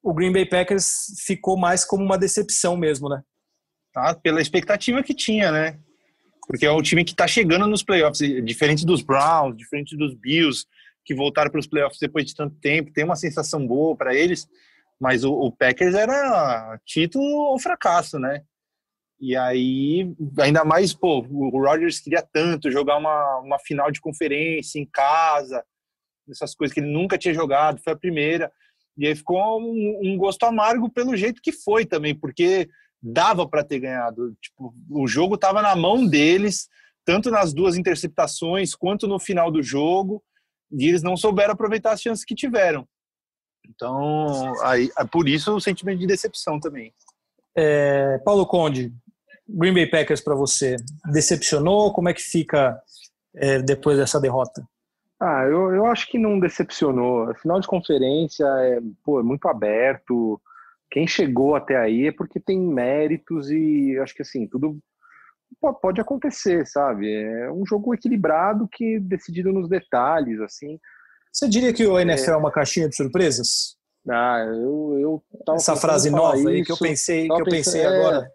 [0.08, 0.86] O Green Bay Packers
[1.26, 3.22] ficou mais como uma decepção mesmo, né?
[3.94, 5.78] Ah, pela expectativa que tinha, né?
[6.46, 10.64] Porque é um time que está chegando nos playoffs, diferente dos Browns, diferente dos Bills,
[11.04, 12.90] que voltaram para os playoffs depois de tanto tempo.
[12.90, 14.48] Tem uma sensação boa para eles,
[14.98, 18.40] mas o, o Packers era título ou fracasso, né?
[19.20, 24.78] E aí, ainda mais, pô, o Rodgers queria tanto jogar uma, uma final de conferência
[24.78, 25.62] em casa,
[26.30, 28.50] essas coisas que ele nunca tinha jogado, foi a primeira.
[28.98, 32.68] E aí ficou um, um gosto amargo pelo jeito que foi também, porque
[33.00, 34.36] dava para ter ganhado.
[34.42, 36.68] Tipo, o jogo estava na mão deles,
[37.04, 40.22] tanto nas duas interceptações quanto no final do jogo,
[40.72, 42.86] e eles não souberam aproveitar as chances que tiveram.
[43.68, 46.92] Então, aí, é por isso o sentimento de decepção também.
[47.56, 48.92] É, Paulo Conde,
[49.48, 50.76] Green Bay Packers para você,
[51.12, 51.92] decepcionou?
[51.92, 52.80] Como é que fica
[53.36, 54.66] é, depois dessa derrota?
[55.20, 57.34] Ah, eu, eu acho que não decepcionou.
[57.36, 60.40] Final de conferência é, pô, é muito aberto
[60.90, 64.78] quem chegou até aí é porque tem méritos e acho que assim, tudo
[65.80, 67.10] pode acontecer, sabe?
[67.10, 70.78] É um jogo equilibrado que decidido nos detalhes, assim.
[71.32, 73.76] Você diria que o NFL é, é uma caixinha de surpresas?
[74.08, 77.94] Ah, eu, eu Essa frase nova isso, aí que eu pensei, que eu pensei pensando,
[77.94, 78.30] agora.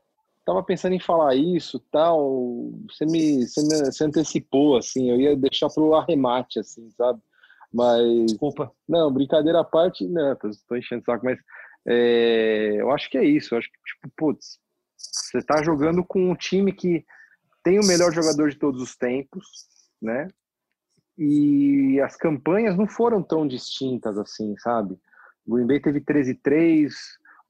[0.46, 2.72] Tava pensando em falar isso, tal.
[2.90, 5.10] Você me, você me você antecipou, assim.
[5.10, 7.22] Eu ia deixar pro arremate, assim, sabe?
[7.74, 8.26] Mas.
[8.26, 8.72] Desculpa.
[8.88, 11.40] Não, brincadeira à parte, não, tô, tô enchendo o saco, mas
[11.88, 13.54] é, eu acho que é isso.
[13.54, 14.60] Eu acho que, tipo, putz,
[14.98, 17.06] você está jogando com um time que
[17.64, 19.46] tem o melhor jogador de todos os tempos,
[20.02, 20.28] né?
[21.18, 25.00] E as campanhas não foram tão distintas assim, sabe?
[25.46, 26.90] O Green Bay teve 13-3,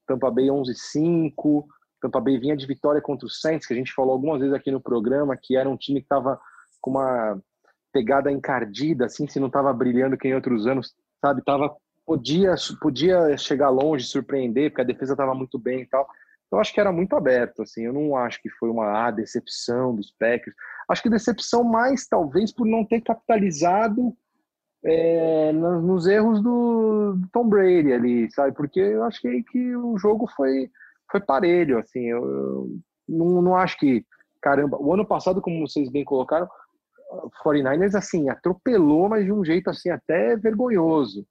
[0.06, 1.66] Tampa Bay 11-5,
[2.04, 4.70] Tampa Bay vinha de vitória contra o Saints, que a gente falou algumas vezes aqui
[4.70, 6.40] no programa, que era um time que estava
[6.82, 7.40] com uma
[7.94, 11.42] pegada encardida, assim, se não estava brilhando que em outros anos, sabe?
[11.44, 11.74] Tava
[12.06, 16.06] podia, podia chegar longe, surpreender, porque a defesa estava muito bem e tal.
[16.48, 17.86] Então acho que era muito aberto, assim.
[17.86, 20.56] Eu não acho que foi uma ah, decepção dos Packers.
[20.90, 24.14] Acho que decepção mais talvez por não ter capitalizado
[24.84, 28.56] é, nos erros do, Tom Brady ali, sabe?
[28.56, 30.70] Porque eu achei que o jogo foi
[31.14, 32.02] foi parelho, assim.
[32.02, 32.68] Eu, eu
[33.08, 34.06] não, não acho que
[34.42, 34.78] caramba.
[34.80, 36.48] O ano passado, como vocês bem colocaram,
[37.46, 41.26] 49ers assim atropelou, mas de um jeito assim até vergonhoso.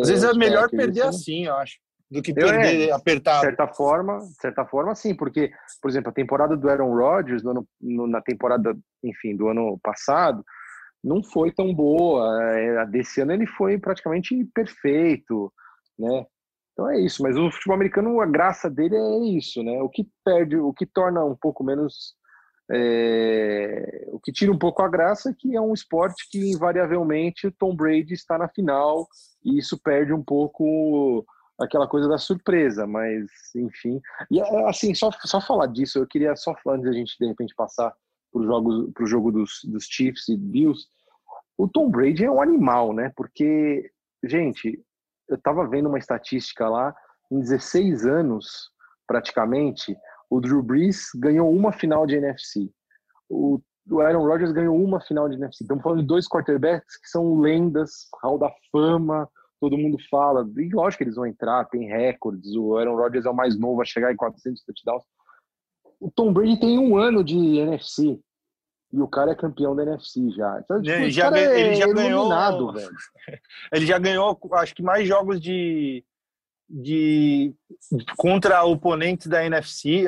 [0.00, 1.78] Às vezes é melhor perder assim, eu acho,
[2.10, 3.40] do que perder é, apertado.
[3.40, 7.42] De certa forma, de certa forma, sim, porque, por exemplo, a temporada do Aaron Rodgers,
[7.42, 10.44] no ano, no, na temporada, enfim, do ano passado,
[11.02, 12.42] não foi tão boa.
[12.52, 15.52] É, a desse ano ele foi praticamente perfeito,
[15.98, 16.26] né?
[16.80, 17.22] Então é isso.
[17.22, 19.82] Mas o futebol americano, a graça dele é isso, né?
[19.82, 22.14] O que perde, o que torna um pouco menos
[22.72, 27.48] é, o que tira um pouco a graça é que é um esporte que invariavelmente
[27.48, 29.08] o Tom Brady está na final
[29.44, 31.26] e isso perde um pouco
[31.60, 34.00] aquela coisa da surpresa, mas enfim.
[34.30, 37.92] E assim, só, só falar disso, eu queria só antes da gente de repente passar
[38.32, 40.86] para o jogo dos, dos Chiefs e Bills.
[41.58, 43.12] O Tom Brady é um animal, né?
[43.14, 43.90] Porque,
[44.24, 44.80] gente,
[45.30, 46.94] eu estava vendo uma estatística lá,
[47.30, 48.70] em 16 anos,
[49.06, 49.96] praticamente,
[50.28, 52.68] o Drew Brees ganhou uma final de NFC.
[53.28, 55.62] O, o Aaron Rodgers ganhou uma final de NFC.
[55.62, 59.28] Estamos falando de dois quarterbacks que são lendas, hall da fama,
[59.60, 60.48] todo mundo fala.
[60.56, 62.54] E lógico que eles vão entrar, tem recordes.
[62.56, 65.04] O Aaron Rodgers é o mais novo a chegar em 400 touchdowns.
[66.00, 68.20] O Tom Brady tem um ano de NFC.
[68.92, 70.60] E o cara é campeão da NFC já.
[70.64, 72.28] Então, tipo, ele, já, é ele já ganhou.
[72.72, 72.90] Velho.
[73.72, 76.04] Ele já ganhou, acho que mais jogos de
[76.70, 77.52] de
[78.16, 80.04] contra oponentes da NFC.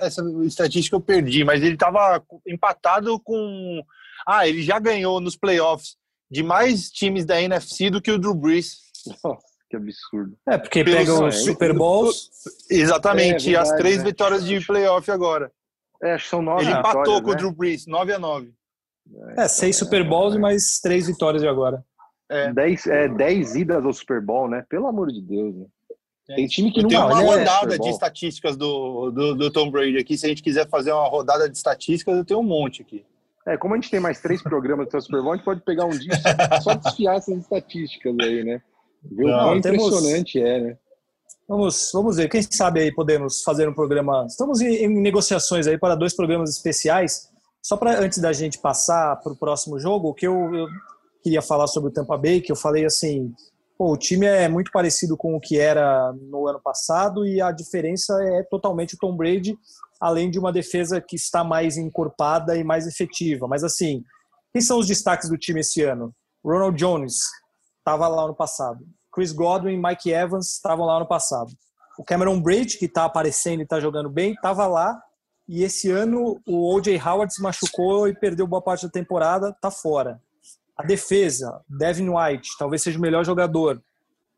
[0.00, 3.80] Essa estatística eu perdi, mas ele estava empatado com.
[4.26, 5.96] Ah, ele já ganhou nos playoffs
[6.30, 8.78] de mais times da NFC do que o Drew Brees.
[9.22, 10.36] Nossa, que absurdo.
[10.48, 12.30] É, porque Pelo pega os Super Bowls.
[12.68, 14.04] Exatamente, é, verdade, e as três né?
[14.04, 15.52] vitórias de playoff agora.
[16.02, 17.34] É, acho que são nove Ele empatou com né?
[17.34, 18.52] o Drew Brees, 9 a 9
[19.36, 21.84] É, seis Super Bowls e mais três vitórias de agora.
[22.28, 22.52] É.
[22.52, 24.64] Dez, é, dez idas ao Super Bowl, né?
[24.68, 25.66] Pelo amor de Deus, né?
[26.34, 30.16] Tem time que não Tem uma rodada de estatísticas do, do, do, Tom Brady aqui.
[30.16, 33.04] Se a gente quiser fazer uma rodada de estatísticas, eu tenho um monte aqui.
[33.46, 35.84] É, como a gente tem mais três programas do Super Bowl, a gente pode pegar
[35.84, 36.12] um dia
[36.62, 38.62] só desfiar essas estatísticas aí, né?
[39.02, 40.78] Ver o quão impressionante é, né?
[41.48, 42.28] Vamos, vamos ver.
[42.28, 44.26] Quem sabe aí podemos fazer um programa.
[44.26, 47.28] Estamos em, em negociações aí para dois programas especiais.
[47.62, 50.66] Só para antes da gente passar para o próximo jogo, o que eu, eu,
[51.22, 53.32] queria falar sobre o Tampa Bay, que eu falei assim,
[53.78, 57.52] pô, o time é muito parecido com o que era no ano passado e a
[57.52, 59.56] diferença é totalmente o Tom Brady,
[60.00, 63.46] além de uma defesa que está mais encorpada e mais efetiva.
[63.46, 64.02] Mas assim,
[64.52, 66.12] quem são os destaques do time esse ano?
[66.44, 67.20] Ronald Jones
[67.78, 68.84] estava lá no passado.
[69.12, 71.52] Chris Godwin, Mike Evans estavam lá no passado.
[71.98, 75.00] O Cameron Braid, que está aparecendo e está jogando bem, estava lá.
[75.48, 76.98] E esse ano o O.J.
[76.98, 80.20] Howard se machucou e perdeu boa parte da temporada, está fora.
[80.76, 83.82] A defesa, Devin White, talvez seja o melhor jogador.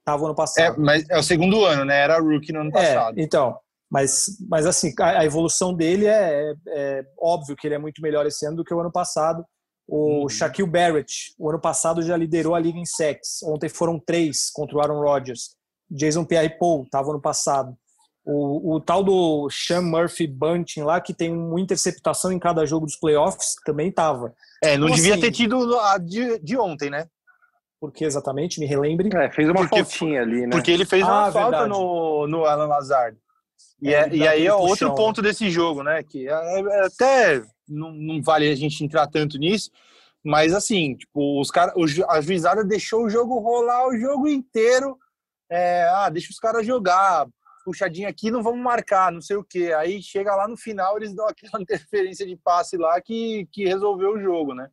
[0.01, 0.75] Estava ano passado.
[0.75, 2.01] É, mas é o segundo ano, né?
[2.01, 3.19] Era rookie no ano é, passado.
[3.19, 3.57] É, então,
[3.91, 8.03] mas, mas assim, a, a evolução dele é, é, é, óbvio que ele é muito
[8.03, 9.45] melhor esse ano do que o ano passado.
[9.87, 10.29] O uhum.
[10.29, 13.43] Shaquille Barrett, o ano passado já liderou a liga em sacks.
[13.43, 15.57] Ontem foram três contra o Aaron Rodgers.
[15.91, 17.77] Jason Pierre-Paul estava no passado.
[18.25, 22.87] O, o, tal do Sean Murphy Bunting lá, que tem uma interceptação em cada jogo
[22.87, 24.35] dos playoffs, também estava.
[24.63, 27.07] É, não então, devia assim, ter tido a de, de ontem, né?
[27.79, 28.59] Por que exatamente?
[28.59, 29.11] Me relembre.
[29.15, 30.53] É, fez uma porque, faltinha ali, né?
[30.53, 33.19] Porque ele fez uma ah, falta no, no Alan Lazard.
[33.81, 34.95] E, é, é e aí é outro chão.
[34.95, 36.03] ponto desse jogo, né?
[36.03, 39.71] Que é, é, até não, não vale a gente entrar tanto nisso,
[40.23, 41.75] mas assim, tipo, os cara,
[42.09, 44.99] a juizada deixou o jogo rolar o jogo inteiro.
[45.51, 47.27] É, ah, deixa os caras jogar,
[47.65, 49.73] puxadinha aqui, não vamos marcar, não sei o que.
[49.73, 54.15] Aí chega lá no final, eles dão aquela interferência de passe lá que, que resolveu
[54.15, 54.71] o jogo, né?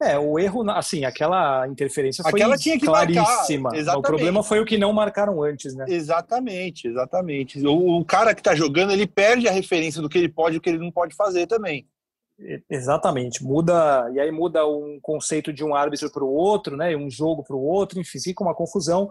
[0.00, 3.70] É, o erro, assim, aquela interferência foi aquela tinha que claríssima.
[3.70, 5.86] Marcar, o problema foi o que não marcaram antes, né?
[5.88, 7.66] Exatamente, exatamente.
[7.66, 10.58] O, o cara que tá jogando, ele perde a referência do que ele pode e
[10.58, 11.88] o que ele não pode fazer também.
[12.68, 16.94] Exatamente, muda e aí muda um conceito de um árbitro para o outro, né?
[16.94, 19.08] Um jogo para o outro, enfim, fica uma confusão.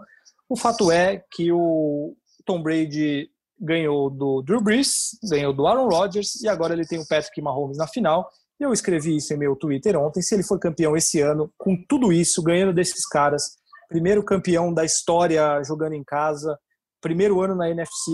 [0.48, 3.28] O fato é que o Tom Brady
[3.60, 7.78] ganhou do Drew Brees, ganhou do Aaron Rodgers e agora ele tem o Patrick Mahomes
[7.78, 8.28] na final.
[8.58, 10.22] Eu escrevi isso em meu Twitter ontem.
[10.22, 13.56] Se ele for campeão esse ano, com tudo isso, ganhando desses caras,
[13.88, 16.58] primeiro campeão da história jogando em casa,
[17.00, 18.10] primeiro ano na NFC,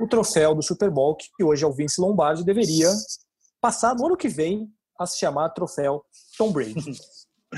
[0.00, 2.90] o troféu do Super Bowl, que hoje é o Vince Lombardi, deveria
[3.60, 6.02] passar no ano que vem a se chamar troféu
[6.36, 6.98] Tom Brady.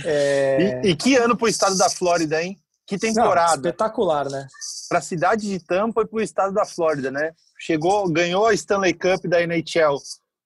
[0.05, 0.81] É...
[0.85, 2.59] E, e, que ano para o estado da Flórida, hein?
[2.85, 3.51] Que temporada.
[3.51, 4.47] Não, espetacular, né?
[4.89, 7.33] Para a cidade de Tampa e para o estado da Flórida, né?
[7.61, 9.97] Chegou, ganhou a Stanley Cup da NHL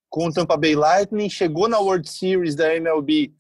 [0.08, 3.32] com o Tampa Bay Lightning, chegou na World Series da MLB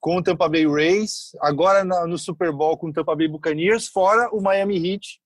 [0.00, 4.28] com o Tampa Bay Rays, agora no Super Bowl com o Tampa Bay Buccaneers, fora
[4.32, 5.20] o Miami Heat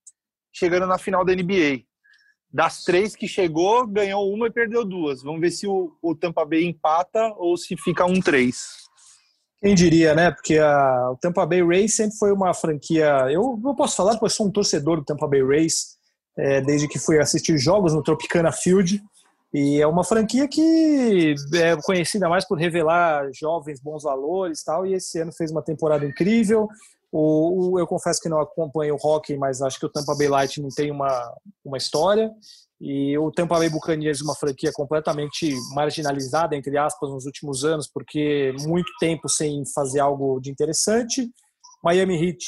[0.53, 1.83] chegando na final da NBA.
[2.53, 5.23] Das três que chegou, ganhou uma e perdeu duas.
[5.23, 8.81] Vamos ver se o, o Tampa Bay empata ou se fica um três.
[9.61, 10.31] Quem diria, né?
[10.31, 13.07] Porque a, o Tampa Bay Rays sempre foi uma franquia.
[13.31, 15.97] Eu, eu posso falar porque eu sou um torcedor do Tampa Bay Rays,
[16.37, 19.01] é, desde que fui assistir jogos no Tropicana Field.
[19.53, 24.87] E é uma franquia que é conhecida mais por revelar jovens bons valores tal.
[24.87, 26.69] E esse ano fez uma temporada incrível.
[27.13, 30.29] O, o, eu confesso que não acompanho o hockey, mas acho que o Tampa Bay
[30.29, 31.35] Lightning tem uma,
[31.65, 32.31] uma história.
[32.81, 38.55] E o Tampa Bay Buccaneers, uma franquia completamente marginalizada, entre aspas, nos últimos anos, porque
[38.61, 41.29] muito tempo sem fazer algo de interessante.
[41.83, 42.39] Miami Heat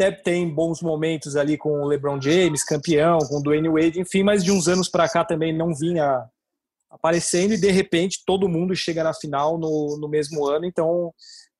[0.00, 4.22] até tem bons momentos ali com o LeBron James, campeão, com o Dwayne Wade, enfim,
[4.22, 6.26] mas de uns anos para cá também não vinha
[6.88, 10.64] aparecendo e de repente todo mundo chega na final no, no mesmo ano.
[10.64, 11.12] Então,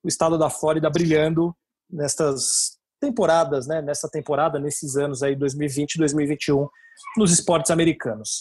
[0.02, 1.54] o estado da Flórida brilhando
[1.88, 3.82] nestas temporadas, né?
[3.82, 6.66] Nessa temporada, nesses anos aí 2020 e 2021
[7.18, 8.40] nos esportes americanos.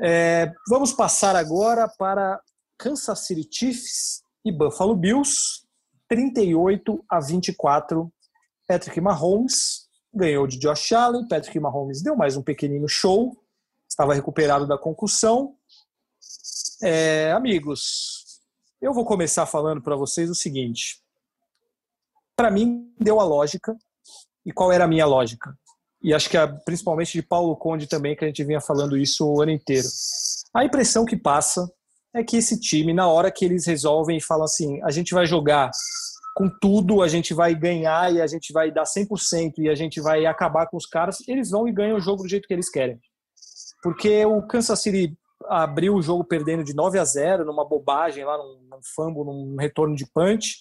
[0.00, 2.40] É, vamos passar agora para
[2.78, 5.62] Kansas City Chiefs e Buffalo Bills,
[6.08, 8.10] 38 a 24.
[8.72, 11.28] Patrick Mahomes ganhou de Josh Allen.
[11.28, 13.36] Patrick Mahomes deu mais um pequenino show,
[13.86, 15.54] estava recuperado da concussão.
[16.82, 18.40] É, amigos,
[18.80, 21.02] eu vou começar falando para vocês o seguinte.
[22.34, 23.76] Para mim, deu a lógica.
[24.46, 25.54] E qual era a minha lógica?
[26.02, 29.24] e acho que a, principalmente de Paulo Conde também, que a gente vinha falando isso
[29.24, 29.86] o ano inteiro.
[30.52, 31.70] A impressão que passa
[32.12, 35.26] é que esse time, na hora que eles resolvem e falam assim, a gente vai
[35.26, 35.70] jogar
[36.34, 40.00] com tudo, a gente vai ganhar e a gente vai dar 100% e a gente
[40.00, 42.70] vai acabar com os caras, eles vão e ganham o jogo do jeito que eles
[42.70, 42.98] querem.
[43.82, 48.38] Porque o Kansas City abriu o jogo perdendo de 9 a 0 numa bobagem lá,
[48.38, 50.58] num, num fumble, num retorno de punch.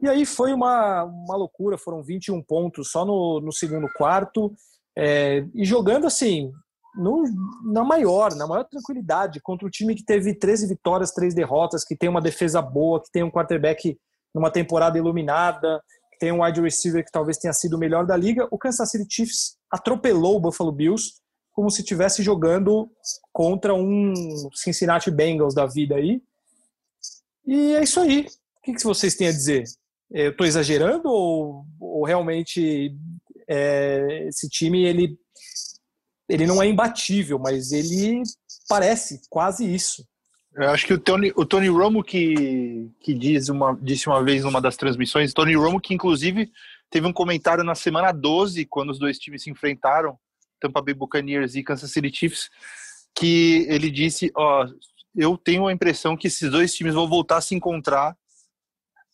[0.00, 4.52] E aí foi uma, uma loucura, foram 21 pontos só no, no segundo quarto.
[4.96, 6.52] É, e jogando assim,
[6.94, 7.24] no,
[7.64, 11.96] na maior, na maior tranquilidade, contra o time que teve 13 vitórias, 3 derrotas, que
[11.96, 13.98] tem uma defesa boa, que tem um quarterback
[14.34, 15.82] numa temporada iluminada,
[16.18, 18.48] tem um wide receiver que talvez tenha sido o melhor da liga.
[18.50, 21.14] O Kansas City Chiefs atropelou o Buffalo Bills
[21.52, 22.88] como se estivesse jogando
[23.32, 24.14] contra um
[24.54, 26.22] Cincinnati Bengals da vida aí.
[27.46, 28.26] E é isso aí.
[28.58, 29.64] O que, que vocês têm a dizer?
[30.10, 32.94] Eu estou exagerando ou, ou realmente
[33.48, 35.18] é, esse time ele,
[36.28, 38.22] ele não é imbatível, mas ele
[38.68, 40.06] parece quase isso.
[40.54, 44.44] Eu acho que o Tony, o Tony Romo que, que diz uma, disse uma vez
[44.44, 46.50] numa das transmissões, Tony Romo que inclusive
[46.90, 50.18] teve um comentário na semana 12, quando os dois times se enfrentaram,
[50.60, 52.50] Tampa Bay Buccaneers e Kansas City Chiefs,
[53.14, 54.66] que ele disse, ó,
[55.14, 58.16] eu tenho a impressão que esses dois times vão voltar a se encontrar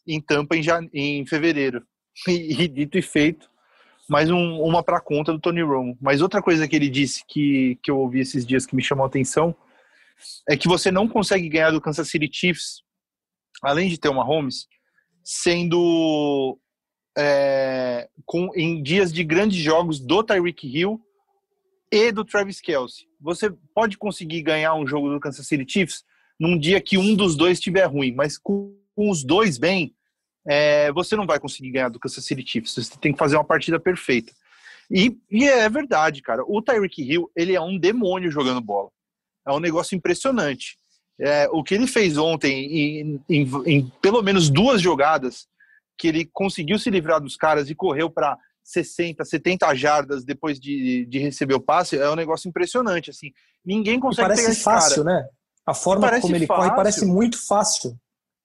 [0.06, 0.62] em Tampa em,
[0.92, 1.84] em fevereiro.
[2.28, 3.50] E, e dito e feito,
[4.08, 5.98] mais um, uma para conta do Tony Romo.
[6.00, 9.02] Mas outra coisa que ele disse que, que eu ouvi esses dias que me chamou
[9.02, 9.52] a atenção
[10.48, 12.82] é que você não consegue ganhar do Kansas City Chiefs,
[13.62, 14.66] além de ter uma Holmes,
[15.22, 16.58] sendo
[17.16, 21.00] é, com, em dias de grandes jogos do Tyreek Hill
[21.90, 23.06] e do Travis Kelsey.
[23.20, 26.04] Você pode conseguir ganhar um jogo do Kansas City Chiefs
[26.38, 29.94] num dia que um dos dois estiver ruim, mas com, com os dois bem,
[30.46, 32.74] é, você não vai conseguir ganhar do Kansas City Chiefs.
[32.74, 34.32] Você tem que fazer uma partida perfeita.
[34.90, 36.42] E, e é verdade, cara.
[36.46, 38.90] O Tyreek Hill, ele é um demônio jogando bola
[39.46, 40.78] é um negócio impressionante.
[41.20, 45.46] É, o que ele fez ontem, em, em, em, pelo menos duas jogadas,
[45.96, 51.06] que ele conseguiu se livrar dos caras e correu para 60, 70 jardas depois de,
[51.06, 53.10] de receber o passe, é um negócio impressionante.
[53.10, 53.30] Assim,
[53.64, 55.22] ninguém consegue e parece fácil, cara.
[55.22, 55.28] né?
[55.66, 56.62] A forma como ele fácil.
[56.62, 57.96] corre parece muito fácil.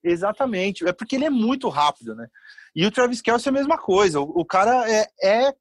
[0.03, 2.27] Exatamente, é porque ele é muito rápido, né?
[2.73, 4.21] E o Travis Kelce é a mesma coisa.
[4.21, 5.53] O, o cara é, é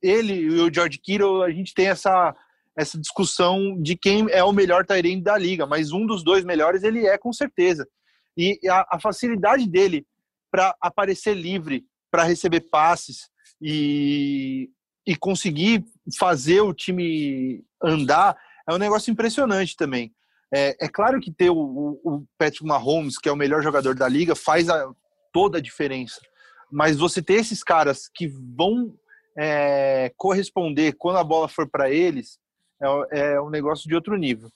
[0.00, 2.34] ele e o George Kittle, a gente tem essa
[2.76, 6.82] essa discussão de quem é o melhor Tyrande da liga, mas um dos dois melhores
[6.82, 7.86] ele é com certeza.
[8.36, 10.06] E a, a facilidade dele
[10.50, 13.28] para aparecer livre, para receber passes
[13.60, 14.70] e,
[15.06, 15.84] e conseguir
[16.18, 18.36] fazer o time andar
[18.68, 20.12] é um negócio impressionante também.
[20.54, 24.06] É, é claro que ter o, o, Patrick Mahomes, que é o melhor jogador da
[24.06, 24.92] liga, faz a,
[25.32, 26.20] toda a diferença.
[26.70, 28.94] Mas você ter esses caras que vão
[29.38, 32.38] é, corresponder quando a bola for para eles,
[33.10, 34.50] é, é um negócio de outro nível.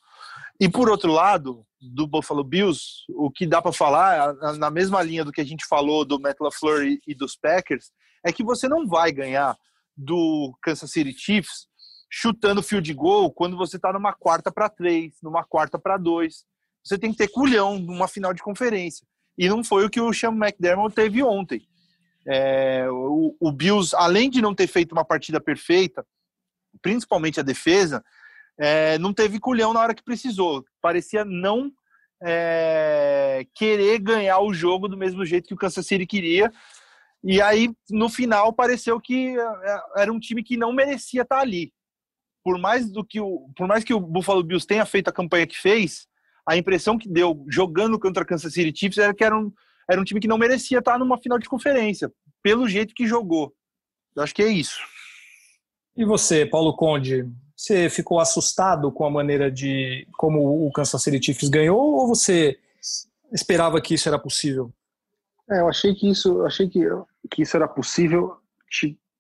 [0.59, 5.25] E por outro lado, do Buffalo Bills, o que dá para falar, na mesma linha
[5.25, 7.91] do que a gente falou do Matt LaFleur e dos Packers,
[8.25, 9.57] é que você não vai ganhar
[9.97, 11.67] do Kansas City Chiefs
[12.11, 16.45] chutando field goal quando você está numa quarta para três, numa quarta para dois.
[16.83, 19.07] Você tem que ter culhão numa final de conferência.
[19.37, 21.67] E não foi o que o Sean McDermott teve ontem.
[22.27, 26.07] É, o, o Bills, além de não ter feito uma partida perfeita,
[26.83, 28.05] principalmente a defesa,
[28.59, 30.65] é, não teve culhão na hora que precisou.
[30.81, 31.71] Parecia não
[32.23, 36.51] é, querer ganhar o jogo do mesmo jeito que o Kansas City queria.
[37.23, 41.73] E aí, no final, pareceu que é, era um time que não merecia estar ali.
[42.45, 45.47] Por mais, do que o, por mais que o Buffalo Bills tenha feito a campanha
[45.47, 46.07] que fez,
[46.49, 49.53] a impressão que deu jogando contra o Kansas City Chiefs era que era um,
[49.91, 52.11] era um time que não merecia estar numa final de conferência,
[52.43, 53.53] pelo jeito que jogou.
[54.15, 54.81] Eu acho que é isso.
[55.97, 57.27] E você, Paulo Conde,
[57.57, 62.59] você ficou assustado com a maneira de como o Kansas City Chiefs ganhou ou você
[63.33, 64.71] esperava que isso era possível?
[65.51, 66.81] É, eu achei que isso, achei que,
[67.31, 68.37] que isso era possível,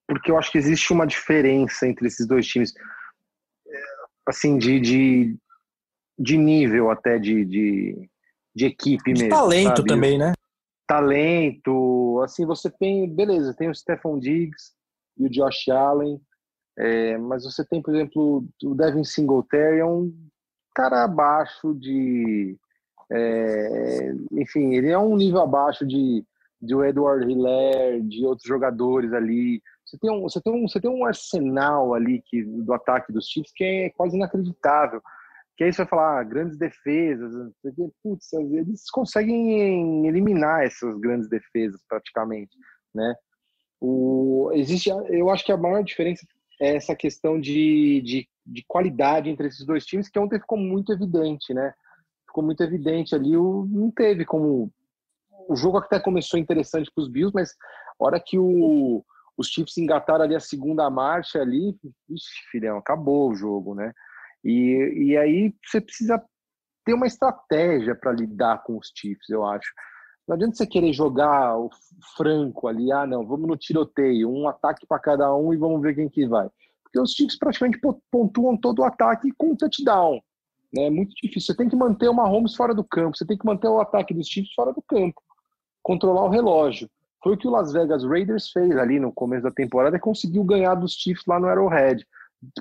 [0.07, 2.75] porque eu acho que existe uma diferença entre esses dois times,
[3.67, 3.83] é,
[4.27, 5.37] assim, de, de,
[6.19, 8.11] de nível até de, de,
[8.55, 9.37] de equipe de mesmo.
[9.37, 9.89] Talento sabe?
[9.89, 10.33] também, né?
[10.87, 14.73] Talento, assim, você tem, beleza, tem o Stephon Diggs
[15.17, 16.21] e o Josh Allen,
[16.79, 20.13] é, mas você tem, por exemplo, o Devin Singletary é um
[20.75, 22.57] cara abaixo de.
[23.11, 26.25] É, enfim, ele é um nível abaixo de,
[26.61, 29.63] de Edward Hiller, de outros jogadores ali.
[29.87, 33.27] Você tem um, você tem um, você tem um arsenal ali que, do ataque dos
[33.27, 35.01] Chiefs que é quase inacreditável.
[35.57, 37.33] Que aí você vai falar, ah, grandes defesas,
[38.03, 42.55] putz, eles conseguem eliminar essas grandes defesas praticamente,
[42.95, 43.15] né?
[43.81, 46.27] O, existe, eu acho que a maior diferença
[46.61, 51.53] essa questão de, de, de, qualidade entre esses dois times, que ontem ficou muito evidente,
[51.53, 51.75] né?
[52.27, 54.71] Ficou muito evidente ali, o, não teve como...
[55.49, 57.55] O jogo até começou interessante para os Bills, mas
[58.01, 59.05] a hora que o,
[59.37, 61.77] os Chiefs engataram ali a segunda marcha ali,
[62.09, 63.93] ixi, filhão, acabou o jogo, né?
[64.43, 66.23] E, e aí você precisa
[66.85, 69.73] ter uma estratégia para lidar com os Chiefs, eu acho.
[70.27, 71.71] Não adianta você querer jogar o
[72.17, 75.95] franco ali, ah, não, vamos no tiroteio, um ataque para cada um e vamos ver
[75.95, 76.51] quem que vai.
[76.83, 80.21] Porque os Chiefs praticamente pontuam todo o ataque com um touchdown.
[80.73, 80.87] Né?
[80.87, 81.43] É muito difícil.
[81.43, 84.13] Você tem que manter uma Holmes fora do campo, você tem que manter o ataque
[84.13, 85.23] dos Chiefs fora do campo,
[85.83, 86.89] controlar o relógio.
[87.23, 90.75] foi o que o Las Vegas Raiders fez ali no começo da temporada conseguiu ganhar
[90.75, 92.05] dos Chiefs lá no Arrowhead.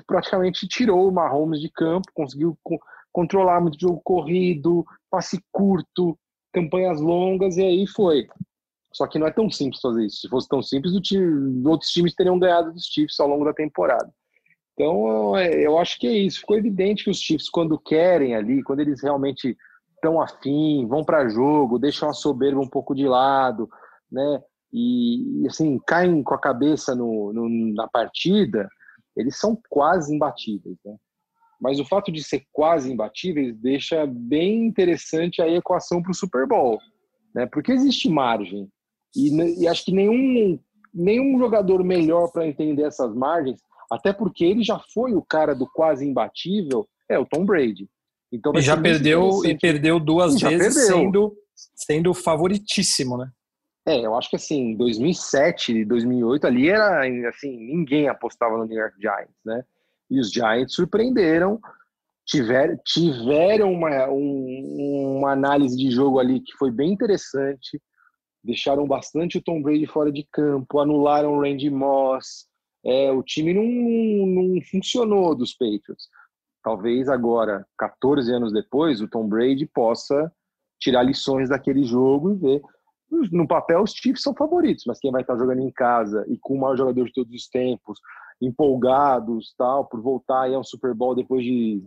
[0.06, 2.78] Praticamente tirou o Mahomes de campo, conseguiu co
[3.12, 6.18] controlar muito jogo corrido, passe curto,
[6.56, 8.26] campanhas longas, e aí foi.
[8.94, 10.22] Só que não é tão simples fazer isso.
[10.22, 14.10] Se fosse tão simples, time, outros times teriam ganhado dos Chiefs ao longo da temporada.
[14.72, 16.40] Então, é, eu acho que é isso.
[16.40, 19.54] Ficou evidente que os Chiefs, quando querem ali, quando eles realmente
[19.94, 23.68] estão afim, vão para jogo, deixam a soberba um pouco de lado,
[24.10, 24.42] né?
[24.72, 28.66] E, assim, caem com a cabeça no, no, na partida,
[29.14, 30.96] eles são quase imbatíveis, né?
[31.66, 36.46] Mas o fato de ser quase imbatíveis deixa bem interessante a equação para o Super
[36.46, 36.78] Bowl,
[37.34, 37.44] né?
[37.46, 38.68] Porque existe margem.
[39.16, 40.60] E, e acho que nenhum,
[40.94, 43.58] nenhum jogador melhor para entender essas margens,
[43.90, 47.88] até porque ele já foi o cara do quase imbatível, é o Tom Brady.
[48.32, 50.96] Então e já perdeu e perdeu duas e vezes perdeu.
[50.96, 51.36] sendo
[51.74, 53.28] sendo favoritíssimo, né?
[53.88, 58.78] É, eu acho que assim, 2007 e 2008 ali era assim, ninguém apostava no New
[58.78, 59.64] York Giants, né?
[60.10, 61.60] E os Giants surpreenderam,
[62.24, 67.80] tiver, tiveram uma, um, uma análise de jogo ali que foi bem interessante,
[68.42, 72.46] deixaram bastante o Tom Brady fora de campo, anularam o Randy Moss,
[72.84, 73.64] é, o time não,
[74.26, 76.08] não funcionou dos Patriots.
[76.62, 80.32] Talvez agora, 14 anos depois, o Tom Brady possa
[80.80, 82.62] tirar lições daquele jogo e ver.
[83.30, 86.54] No papel, os Chiefs são favoritos, mas quem vai estar jogando em casa e com
[86.54, 88.00] o maior jogador de todos os tempos,
[88.40, 91.82] empolgados, tal, por voltar aí ao Super Bowl depois de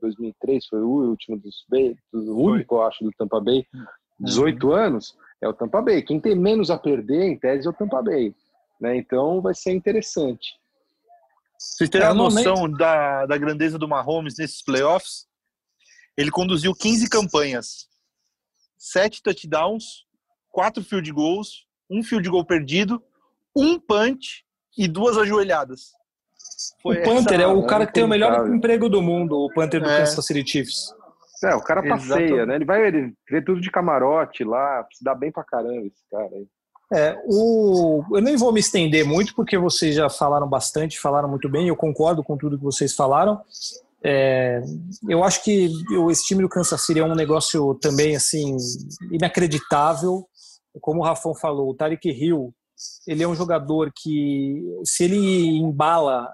[0.00, 1.64] 2003, foi o último dos
[2.12, 3.66] o único, eu acho, do Tampa Bay,
[4.20, 4.72] 18 uhum.
[4.72, 6.02] anos, é o Tampa Bay.
[6.02, 8.34] Quem tem menos a perder, em tese, é o Tampa Bay.
[8.80, 8.96] Né?
[8.96, 10.58] Então vai ser interessante.
[11.58, 15.26] Vocês terem é, a noção da, da grandeza do Mahomes nesses playoffs?
[16.16, 17.88] Ele conduziu 15 campanhas,
[18.76, 20.04] 7 touchdowns,
[20.50, 23.02] quatro field goals, um field goal perdido,
[23.56, 24.43] um punch
[24.76, 25.92] e duas ajoelhadas.
[26.82, 29.80] Foi o Panther é o cara que tem o melhor emprego do mundo, o Panther
[29.80, 29.98] do é.
[29.98, 30.94] Kansas City Chiefs.
[31.42, 32.54] É, o cara passeia, né?
[32.56, 36.26] Ele vai ele vê tudo de camarote lá, se dá bem pra caramba esse cara
[36.26, 36.46] aí.
[36.92, 41.48] É, o, eu nem vou me estender muito, porque vocês já falaram bastante, falaram muito
[41.48, 43.40] bem, eu concordo com tudo que vocês falaram.
[44.02, 44.62] É,
[45.08, 45.70] eu acho que
[46.10, 48.56] esse time do Kansas City é um negócio também assim
[49.10, 50.26] inacreditável
[50.80, 52.52] como o Rafão falou, o Tarek Hill,
[53.06, 56.28] ele é um jogador que, se ele embala,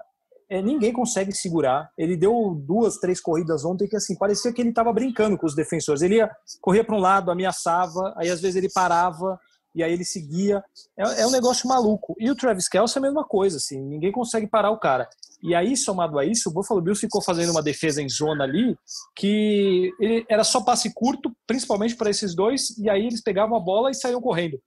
[0.49, 1.89] é, ninguém consegue segurar.
[1.97, 5.55] Ele deu duas, três corridas ontem que assim parecia que ele estava brincando com os
[5.55, 6.01] defensores.
[6.01, 6.29] Ele ia
[6.59, 9.39] correr para um lado, ameaçava, aí às vezes ele parava
[9.73, 10.63] e aí ele seguia.
[10.97, 12.15] É, é, um negócio maluco.
[12.19, 15.07] E o Travis Kelce é a mesma coisa, assim, ninguém consegue parar o cara.
[15.41, 18.77] E aí, somado a isso, o Buffalo Bills ficou fazendo uma defesa em zona ali
[19.15, 19.91] que
[20.29, 23.95] era só passe curto, principalmente para esses dois, e aí eles pegavam a bola e
[23.95, 24.59] saíam correndo.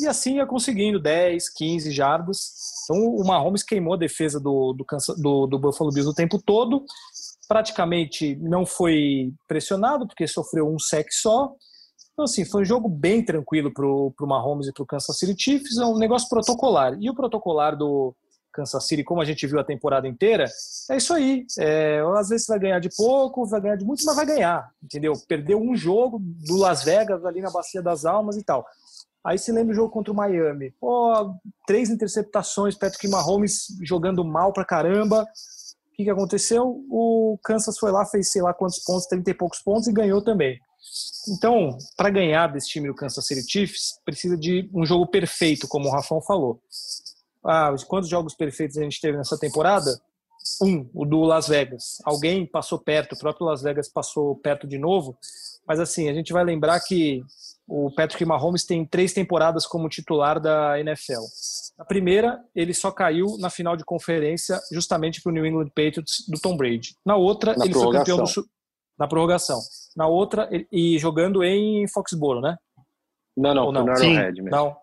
[0.00, 2.52] E assim ia conseguindo 10, 15 jardas.
[2.84, 4.84] Então o Mahomes queimou a defesa do, do,
[5.16, 6.84] do, do Buffalo Bills o tempo todo.
[7.48, 11.52] Praticamente não foi pressionado, porque sofreu um sec só.
[12.12, 15.34] Então, assim, foi um jogo bem tranquilo para o Mahomes e para o Kansas City
[15.42, 15.78] Chiefs.
[15.78, 16.96] É um negócio protocolar.
[17.00, 18.14] E o protocolar do,
[18.52, 20.46] Kansas City, como a gente viu a temporada inteira,
[20.90, 21.46] é isso aí.
[21.58, 25.12] É, às vezes vai ganhar de pouco, vai ganhar de muito, mas vai ganhar, entendeu?
[25.28, 28.66] Perdeu um jogo do Las Vegas ali na Bacia das Almas e tal.
[29.24, 30.72] Aí se lembra o jogo contra o Miami.
[30.80, 31.34] Pô,
[31.66, 35.22] três interceptações, Patrick Mahomes jogando mal pra caramba.
[35.22, 36.84] O que, que aconteceu?
[36.88, 40.22] O Kansas foi lá, fez sei lá quantos pontos, 30 e poucos pontos e ganhou
[40.22, 40.58] também.
[41.28, 45.88] Então, para ganhar desse time do Kansas City Chiefs, precisa de um jogo perfeito, como
[45.88, 46.60] o Rafão falou
[47.44, 49.90] ah, quantos jogos perfeitos a gente teve nessa temporada?
[50.62, 51.98] Um, o do Las Vegas.
[52.04, 55.16] Alguém passou perto, o próprio Las Vegas passou perto de novo.
[55.66, 57.22] Mas assim, a gente vai lembrar que
[57.70, 61.20] o Patrick Mahomes tem três temporadas como titular da NFL.
[61.78, 66.26] Na primeira, ele só caiu na final de conferência justamente para o New England Patriots
[66.28, 66.96] do Tom Brady.
[67.06, 68.46] Na outra, na ele foi campeão do,
[68.98, 69.60] na prorrogação.
[69.96, 72.56] Na outra, e jogando em Foxborough, né?
[73.36, 73.94] Não, não, Ou não?
[73.94, 74.50] Sim, mesmo.
[74.50, 74.76] Não,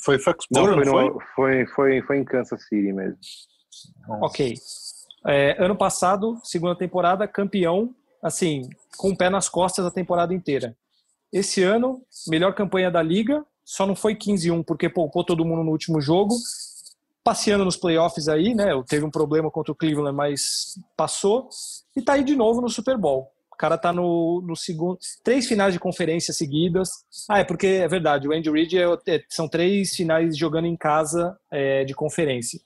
[0.00, 1.66] foi Foxborough, não, foi, não foi?
[1.66, 3.18] Foi, foi, em Kansas City mesmo.
[4.20, 4.54] Ok.
[5.26, 7.92] É, ano passado, segunda temporada, campeão,
[8.22, 10.76] assim, com o pé nas costas a temporada inteira.
[11.32, 15.70] Esse ano, melhor campanha da liga, só não foi 15-1 porque poupou todo mundo no
[15.70, 16.34] último jogo.
[17.22, 18.70] Passeando nos playoffs aí, né?
[18.88, 21.48] Teve um problema contra o Cleveland, mas passou.
[21.94, 24.98] E tá aí de novo no Super Bowl cara tá no, no segundo.
[25.24, 26.88] Três finais de conferência seguidas.
[27.28, 30.76] Ah, é porque é verdade, o Andy Reid é, é, são três finais jogando em
[30.76, 32.60] casa é, de conferência.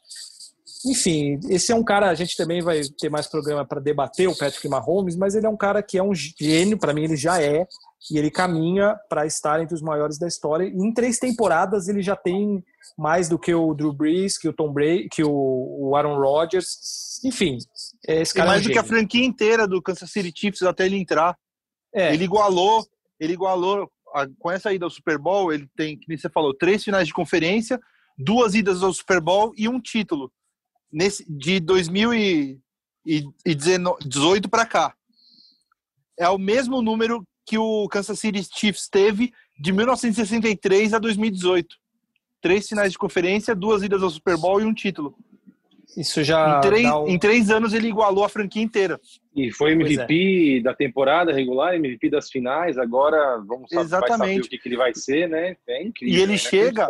[0.84, 4.36] enfim, esse é um cara, a gente também vai ter mais programa para debater o
[4.36, 7.40] Patrick Mahomes, mas ele é um cara que é um gênio, para mim ele já
[7.40, 7.66] é,
[8.10, 10.64] e ele caminha para estar entre os maiores da história.
[10.64, 12.64] E em três temporadas ele já tem
[12.98, 17.20] mais do que o Drew Brees, que o Tom Brady, que o Aaron Rodgers.
[17.24, 17.58] Enfim,
[18.06, 20.62] esse cara e mais é um do que a franquia inteira do Kansas City Chiefs
[20.62, 21.36] até ele entrar.
[21.94, 22.12] É.
[22.12, 22.84] Ele igualou,
[23.20, 26.82] ele igualou a, com essa ida ao Super Bowl, ele tem, que você falou, três
[26.82, 27.78] finais de conferência,
[28.18, 30.32] duas idas ao Super Bowl e um título.
[30.90, 34.92] Nesse de 2018 para cá.
[36.18, 41.76] É o mesmo número que o Kansas City Chiefs teve de 1963 a 2018.
[42.40, 45.16] Três finais de conferência, duas idas ao Super Bowl e um título.
[45.96, 46.58] Isso já.
[46.58, 47.06] Em três, um...
[47.06, 49.00] em três anos ele igualou a franquia inteira.
[49.34, 50.62] E foi MVP é.
[50.62, 52.78] da temporada regular, MVP das finais.
[52.78, 55.56] Agora vamos saber, saber o que, que, ele vai ser, né?
[55.68, 56.18] É incrível.
[56.18, 56.88] E ele é chega,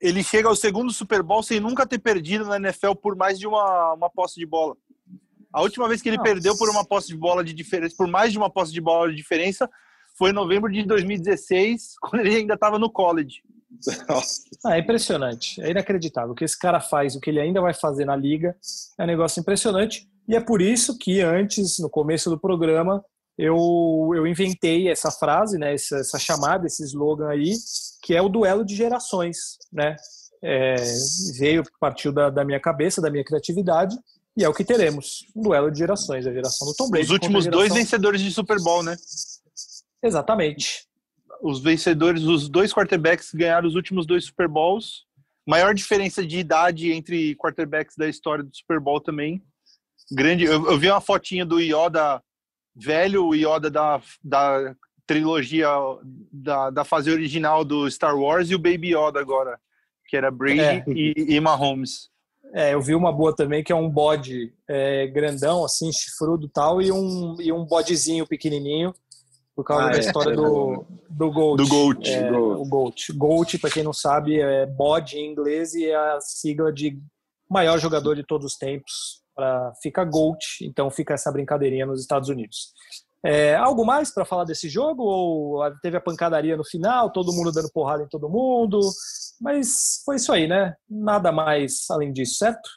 [0.00, 3.46] ele chega ao segundo Super Bowl sem nunca ter perdido na NFL por mais de
[3.46, 4.76] uma, uma posse de bola.
[5.52, 6.30] A última vez que ele Nossa.
[6.30, 9.08] perdeu por uma posse de bola de diferença, por mais de uma posse de bola
[9.08, 9.70] de diferença,
[10.16, 13.42] foi em novembro de 2016, quando ele ainda estava no college.
[14.64, 16.32] Ah, é impressionante, é inacreditável.
[16.32, 18.56] O que esse cara faz, o que ele ainda vai fazer na liga,
[18.98, 20.08] é um negócio impressionante.
[20.28, 23.04] E é por isso que antes, no começo do programa,
[23.36, 27.52] eu, eu inventei essa frase, né, essa, essa chamada, esse slogan aí,
[28.02, 29.96] que é o duelo de gerações, né?
[30.42, 30.74] É,
[31.38, 33.96] veio, partiu da, da minha cabeça, da minha criatividade,
[34.36, 35.26] e é o que teremos.
[35.34, 37.06] Um duelo de gerações, a geração do Tom Brady.
[37.06, 37.60] Os últimos geração...
[37.60, 38.96] dois vencedores de Super Bowl, né?
[40.04, 40.86] Exatamente.
[41.42, 45.04] Os vencedores, os dois quarterbacks ganharam os últimos dois Super Bowls.
[45.46, 49.42] Maior diferença de idade entre quarterbacks da história do Super Bowl também.
[50.12, 50.44] Grande.
[50.44, 52.22] Eu, eu vi uma fotinha do Yoda
[52.74, 54.74] velho, o Yoda da, da
[55.06, 55.68] trilogia
[56.32, 59.58] da, da fase original do Star Wars e o Baby Yoda agora,
[60.06, 60.84] que era Brady é.
[60.88, 62.10] e, e Mahomes.
[62.52, 66.48] É, eu vi uma boa também, que é um bode é, grandão, assim, chifrudo e
[66.48, 68.94] tal, e um, e um bodezinho pequenininho,
[69.54, 71.62] por causa ah, da é, história é, do, do Gold.
[71.62, 72.10] Do Gold.
[72.10, 73.12] É, o Gold.
[73.14, 76.98] Gold, para quem não sabe, é bode em inglês e é a sigla de
[77.48, 79.22] maior jogador de todos os tempos.
[79.34, 82.72] Pra, fica Gold, então fica essa brincadeirinha nos Estados Unidos.
[83.24, 85.02] É, algo mais para falar desse jogo?
[85.02, 88.80] Ou teve a pancadaria no final, todo mundo dando porrada em todo mundo?
[89.40, 90.74] Mas foi isso aí, né?
[90.88, 92.68] Nada mais além disso, certo?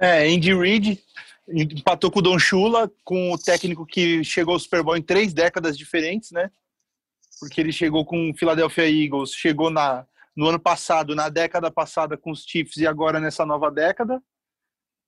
[0.00, 1.02] É, Andy Reid
[1.50, 5.32] empatou com o Don Shula, com o técnico que chegou ao Super Bowl em três
[5.32, 6.50] décadas diferentes, né?
[7.40, 12.16] Porque ele chegou com o Philadelphia Eagles, chegou na, no ano passado, na década passada
[12.16, 14.22] com os Chiefs e agora nessa nova década.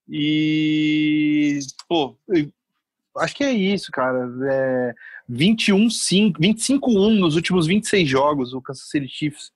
[0.09, 2.17] E, pô,
[3.19, 4.29] acho que é isso, cara.
[4.51, 4.95] É
[5.31, 9.53] 21-5, 25-1 nos últimos 26 jogos, o Kansas City Chiefs.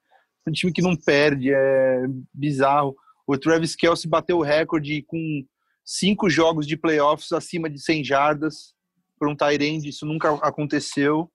[0.47, 2.95] Um time que não perde, é bizarro.
[3.27, 5.45] O Travis Kelsey bateu o recorde com
[5.85, 8.75] cinco jogos de playoffs acima de 100 jardas
[9.19, 11.31] por um Tyrande, isso nunca aconteceu.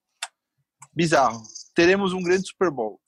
[0.93, 1.41] Bizarro.
[1.76, 3.00] Teremos um grande Super Bowl.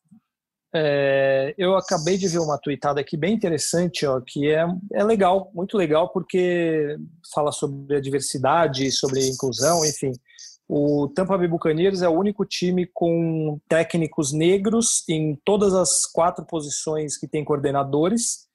[0.74, 5.52] É, eu acabei de ver uma tweetada aqui bem interessante, ó, que é, é legal,
[5.54, 6.98] muito legal, porque
[7.34, 10.14] fala sobre a diversidade, sobre inclusão, enfim.
[10.70, 16.46] O Tampa Bay Buccaneers é o único time com técnicos negros em todas as quatro
[16.46, 18.48] posições que tem coordenadores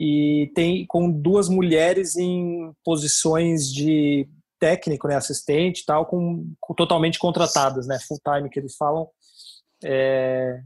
[0.00, 4.26] e tem com duas mulheres em posições de
[4.58, 9.06] técnico, né, assistente, tal, com, com totalmente contratadas, né, full time que eles falam.
[9.84, 10.60] É,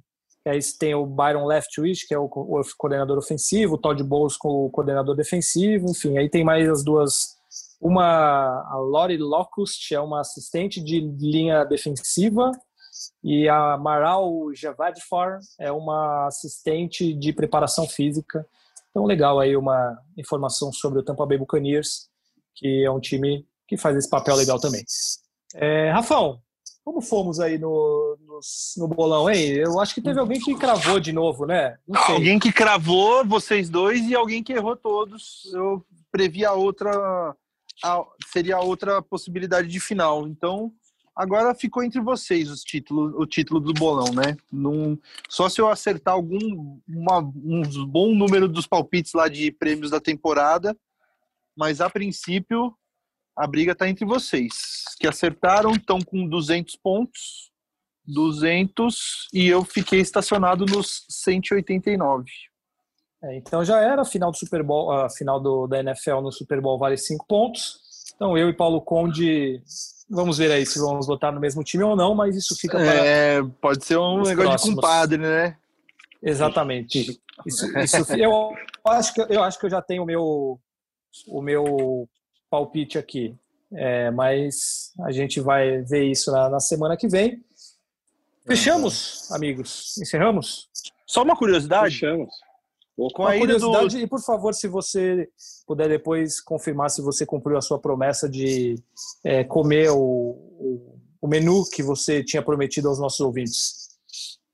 [0.47, 4.67] Aí tem o Byron Leftwich, que é o, o coordenador ofensivo, o Todd Bowles com
[4.67, 6.19] o coordenador defensivo, enfim.
[6.19, 7.35] Aí tem mais as duas.
[7.81, 12.53] Uma, a Lori Locust, é uma assistente de linha defensiva,
[13.23, 18.47] e a Maral Javadfar é uma assistente de preparação física.
[18.95, 22.09] Então, legal aí uma informação sobre o Tampa Bay Buccaneers,
[22.55, 24.85] que é um time que faz esse papel legal também.
[25.57, 26.39] É, Rafão,
[26.85, 28.39] como fomos aí no, no,
[28.77, 29.49] no, bolão, hein?
[29.49, 31.77] Eu acho que teve alguém que cravou de novo, né?
[31.93, 35.53] Alguém que cravou, vocês dois, e alguém que errou todos.
[35.53, 37.35] Eu previ a outra.
[37.83, 40.29] A, seria a outra possibilidade de final.
[40.29, 40.71] Então,
[41.15, 44.37] agora ficou entre vocês os títulos, o título do bolão, né?
[44.51, 44.99] Num,
[45.29, 50.01] só se eu acertar algum uma, um bom número dos palpites lá de prêmios da
[50.01, 50.77] temporada.
[51.57, 52.77] Mas a princípio,
[53.37, 57.53] a briga está entre vocês, que acertaram, estão com 200 pontos,
[58.07, 62.31] 200, e eu fiquei estacionado nos 189.
[63.23, 66.33] É, então já era a final do Super Bowl, a final do, da NFL no
[66.33, 67.84] Super Bowl vale 5 pontos.
[68.17, 69.61] Então eu e Paulo Conde,
[70.09, 73.07] vamos ver aí se vamos votar no mesmo time ou não, mas isso fica para.
[73.07, 74.63] É, pode ser um negócio próximos.
[74.63, 75.57] de compadre, né?
[76.23, 77.21] Exatamente.
[77.47, 78.55] Isso, isso, eu,
[78.87, 80.59] acho que, eu acho que eu já tenho o meu
[81.29, 82.09] o meu
[82.51, 83.37] palpite aqui.
[83.73, 87.43] É, mas a gente vai ver isso na, na semana que vem.
[88.47, 89.97] Fechamos, amigos?
[89.99, 90.69] Encerramos?
[91.07, 91.95] Só uma curiosidade.
[91.95, 92.31] Fechamos.
[92.97, 94.03] Com a curiosidade, do...
[94.03, 95.29] e por favor, se você
[95.67, 98.77] puder depois confirmar se você cumpriu a sua promessa de
[99.25, 103.89] é, comer o, o, o, menu que você tinha prometido aos nossos ouvintes.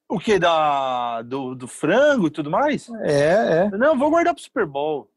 [0.09, 0.39] O que?
[0.39, 2.89] Da, do, do frango e tudo mais?
[3.03, 3.71] É, é.
[3.77, 5.11] Não, vou guardar pro Super Bowl.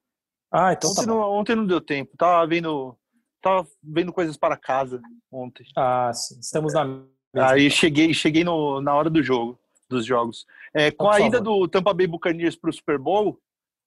[0.52, 2.16] Ah, então ontem, tá não, ontem não deu tempo.
[2.18, 2.96] Tava vendo,
[3.42, 5.02] tava vendo coisas para casa
[5.32, 5.66] ontem.
[5.76, 6.40] Ah, sim.
[6.40, 7.04] Estamos na.
[7.36, 9.58] Aí cheguei, cheguei no, na hora do jogo,
[9.94, 10.46] dos jogos.
[10.74, 13.40] É, com a ida do Tampa Bay Buccaneers para o Super Bowl,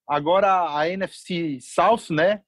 [0.08, 2.42] agora a NFC South, né?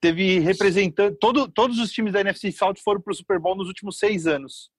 [0.00, 1.16] Teve representante.
[1.20, 4.26] Todo, todos os times da NFC South foram para o Super Bowl nos últimos seis
[4.26, 4.70] anos.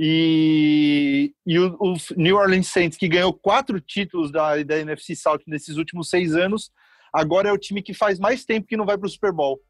[0.00, 5.40] E, e o, o, New Orleans Saints, que ganhou quatro títulos da, da NFC South
[5.46, 6.70] nesses últimos seis anos,
[7.12, 9.60] agora é o time que faz mais tempo que não vai para o Super Bowl.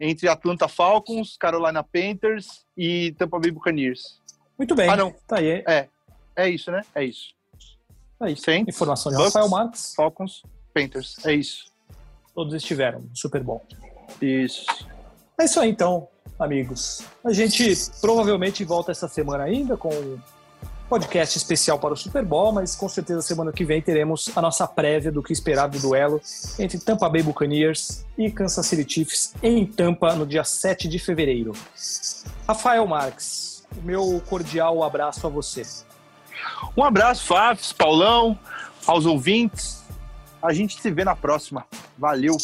[0.00, 4.20] Entre Atlanta Falcons, Carolina Panthers e Tampa Bay Buccaneers.
[4.58, 4.88] Muito bem.
[4.88, 5.12] Ah, não.
[5.26, 5.62] Tá aí.
[5.66, 5.88] É.
[6.38, 6.82] É isso, né?
[6.94, 7.34] É isso.
[8.22, 8.42] É isso.
[8.44, 9.92] Saints, Informação de Bucks, Rafael Marques.
[9.96, 11.16] Falcons, Panthers.
[11.26, 11.64] É isso.
[12.32, 13.66] Todos estiveram Super Bowl.
[14.22, 14.64] Isso.
[15.36, 16.06] É isso aí, então,
[16.38, 17.02] amigos.
[17.24, 20.18] A gente provavelmente volta essa semana ainda com um
[20.88, 24.64] podcast especial para o Super Bowl, mas com certeza semana que vem teremos a nossa
[24.64, 26.20] prévia do que esperar do duelo
[26.56, 31.52] entre Tampa Bay Buccaneers e Kansas City Chiefs em Tampa no dia 7 de fevereiro.
[32.46, 35.62] Rafael Marques, o meu cordial abraço a você.
[36.76, 38.38] Um abraço, Fafs, Paulão,
[38.86, 39.82] aos ouvintes.
[40.42, 41.66] A gente se vê na próxima.
[41.96, 42.36] Valeu.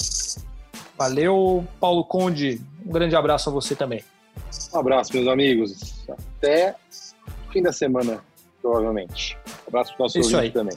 [0.99, 2.61] Valeu, Paulo Conde.
[2.84, 4.05] Um grande abraço a você também.
[4.72, 6.05] Um abraço, meus amigos.
[6.36, 6.74] Até
[7.53, 8.22] fim da semana,
[8.61, 9.38] provavelmente.
[9.64, 10.76] Um abraço para o nosso ouvinte também.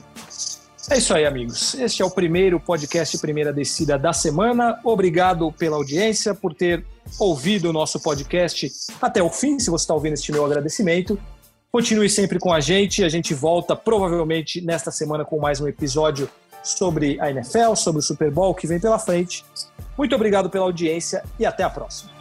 [0.90, 1.74] É isso aí, amigos.
[1.74, 4.80] Este é o primeiro podcast Primeira Descida da semana.
[4.82, 6.82] Obrigado pela audiência, por ter
[7.18, 9.58] ouvido o nosso podcast até o fim.
[9.58, 11.20] Se você está ouvindo este meu agradecimento.
[11.70, 13.04] Continue sempre com a gente.
[13.04, 16.28] A gente volta provavelmente nesta semana com mais um episódio
[16.62, 19.44] sobre a NFL, sobre o Super Bowl que vem pela frente.
[19.96, 22.17] Muito obrigado pela audiência e até a próxima.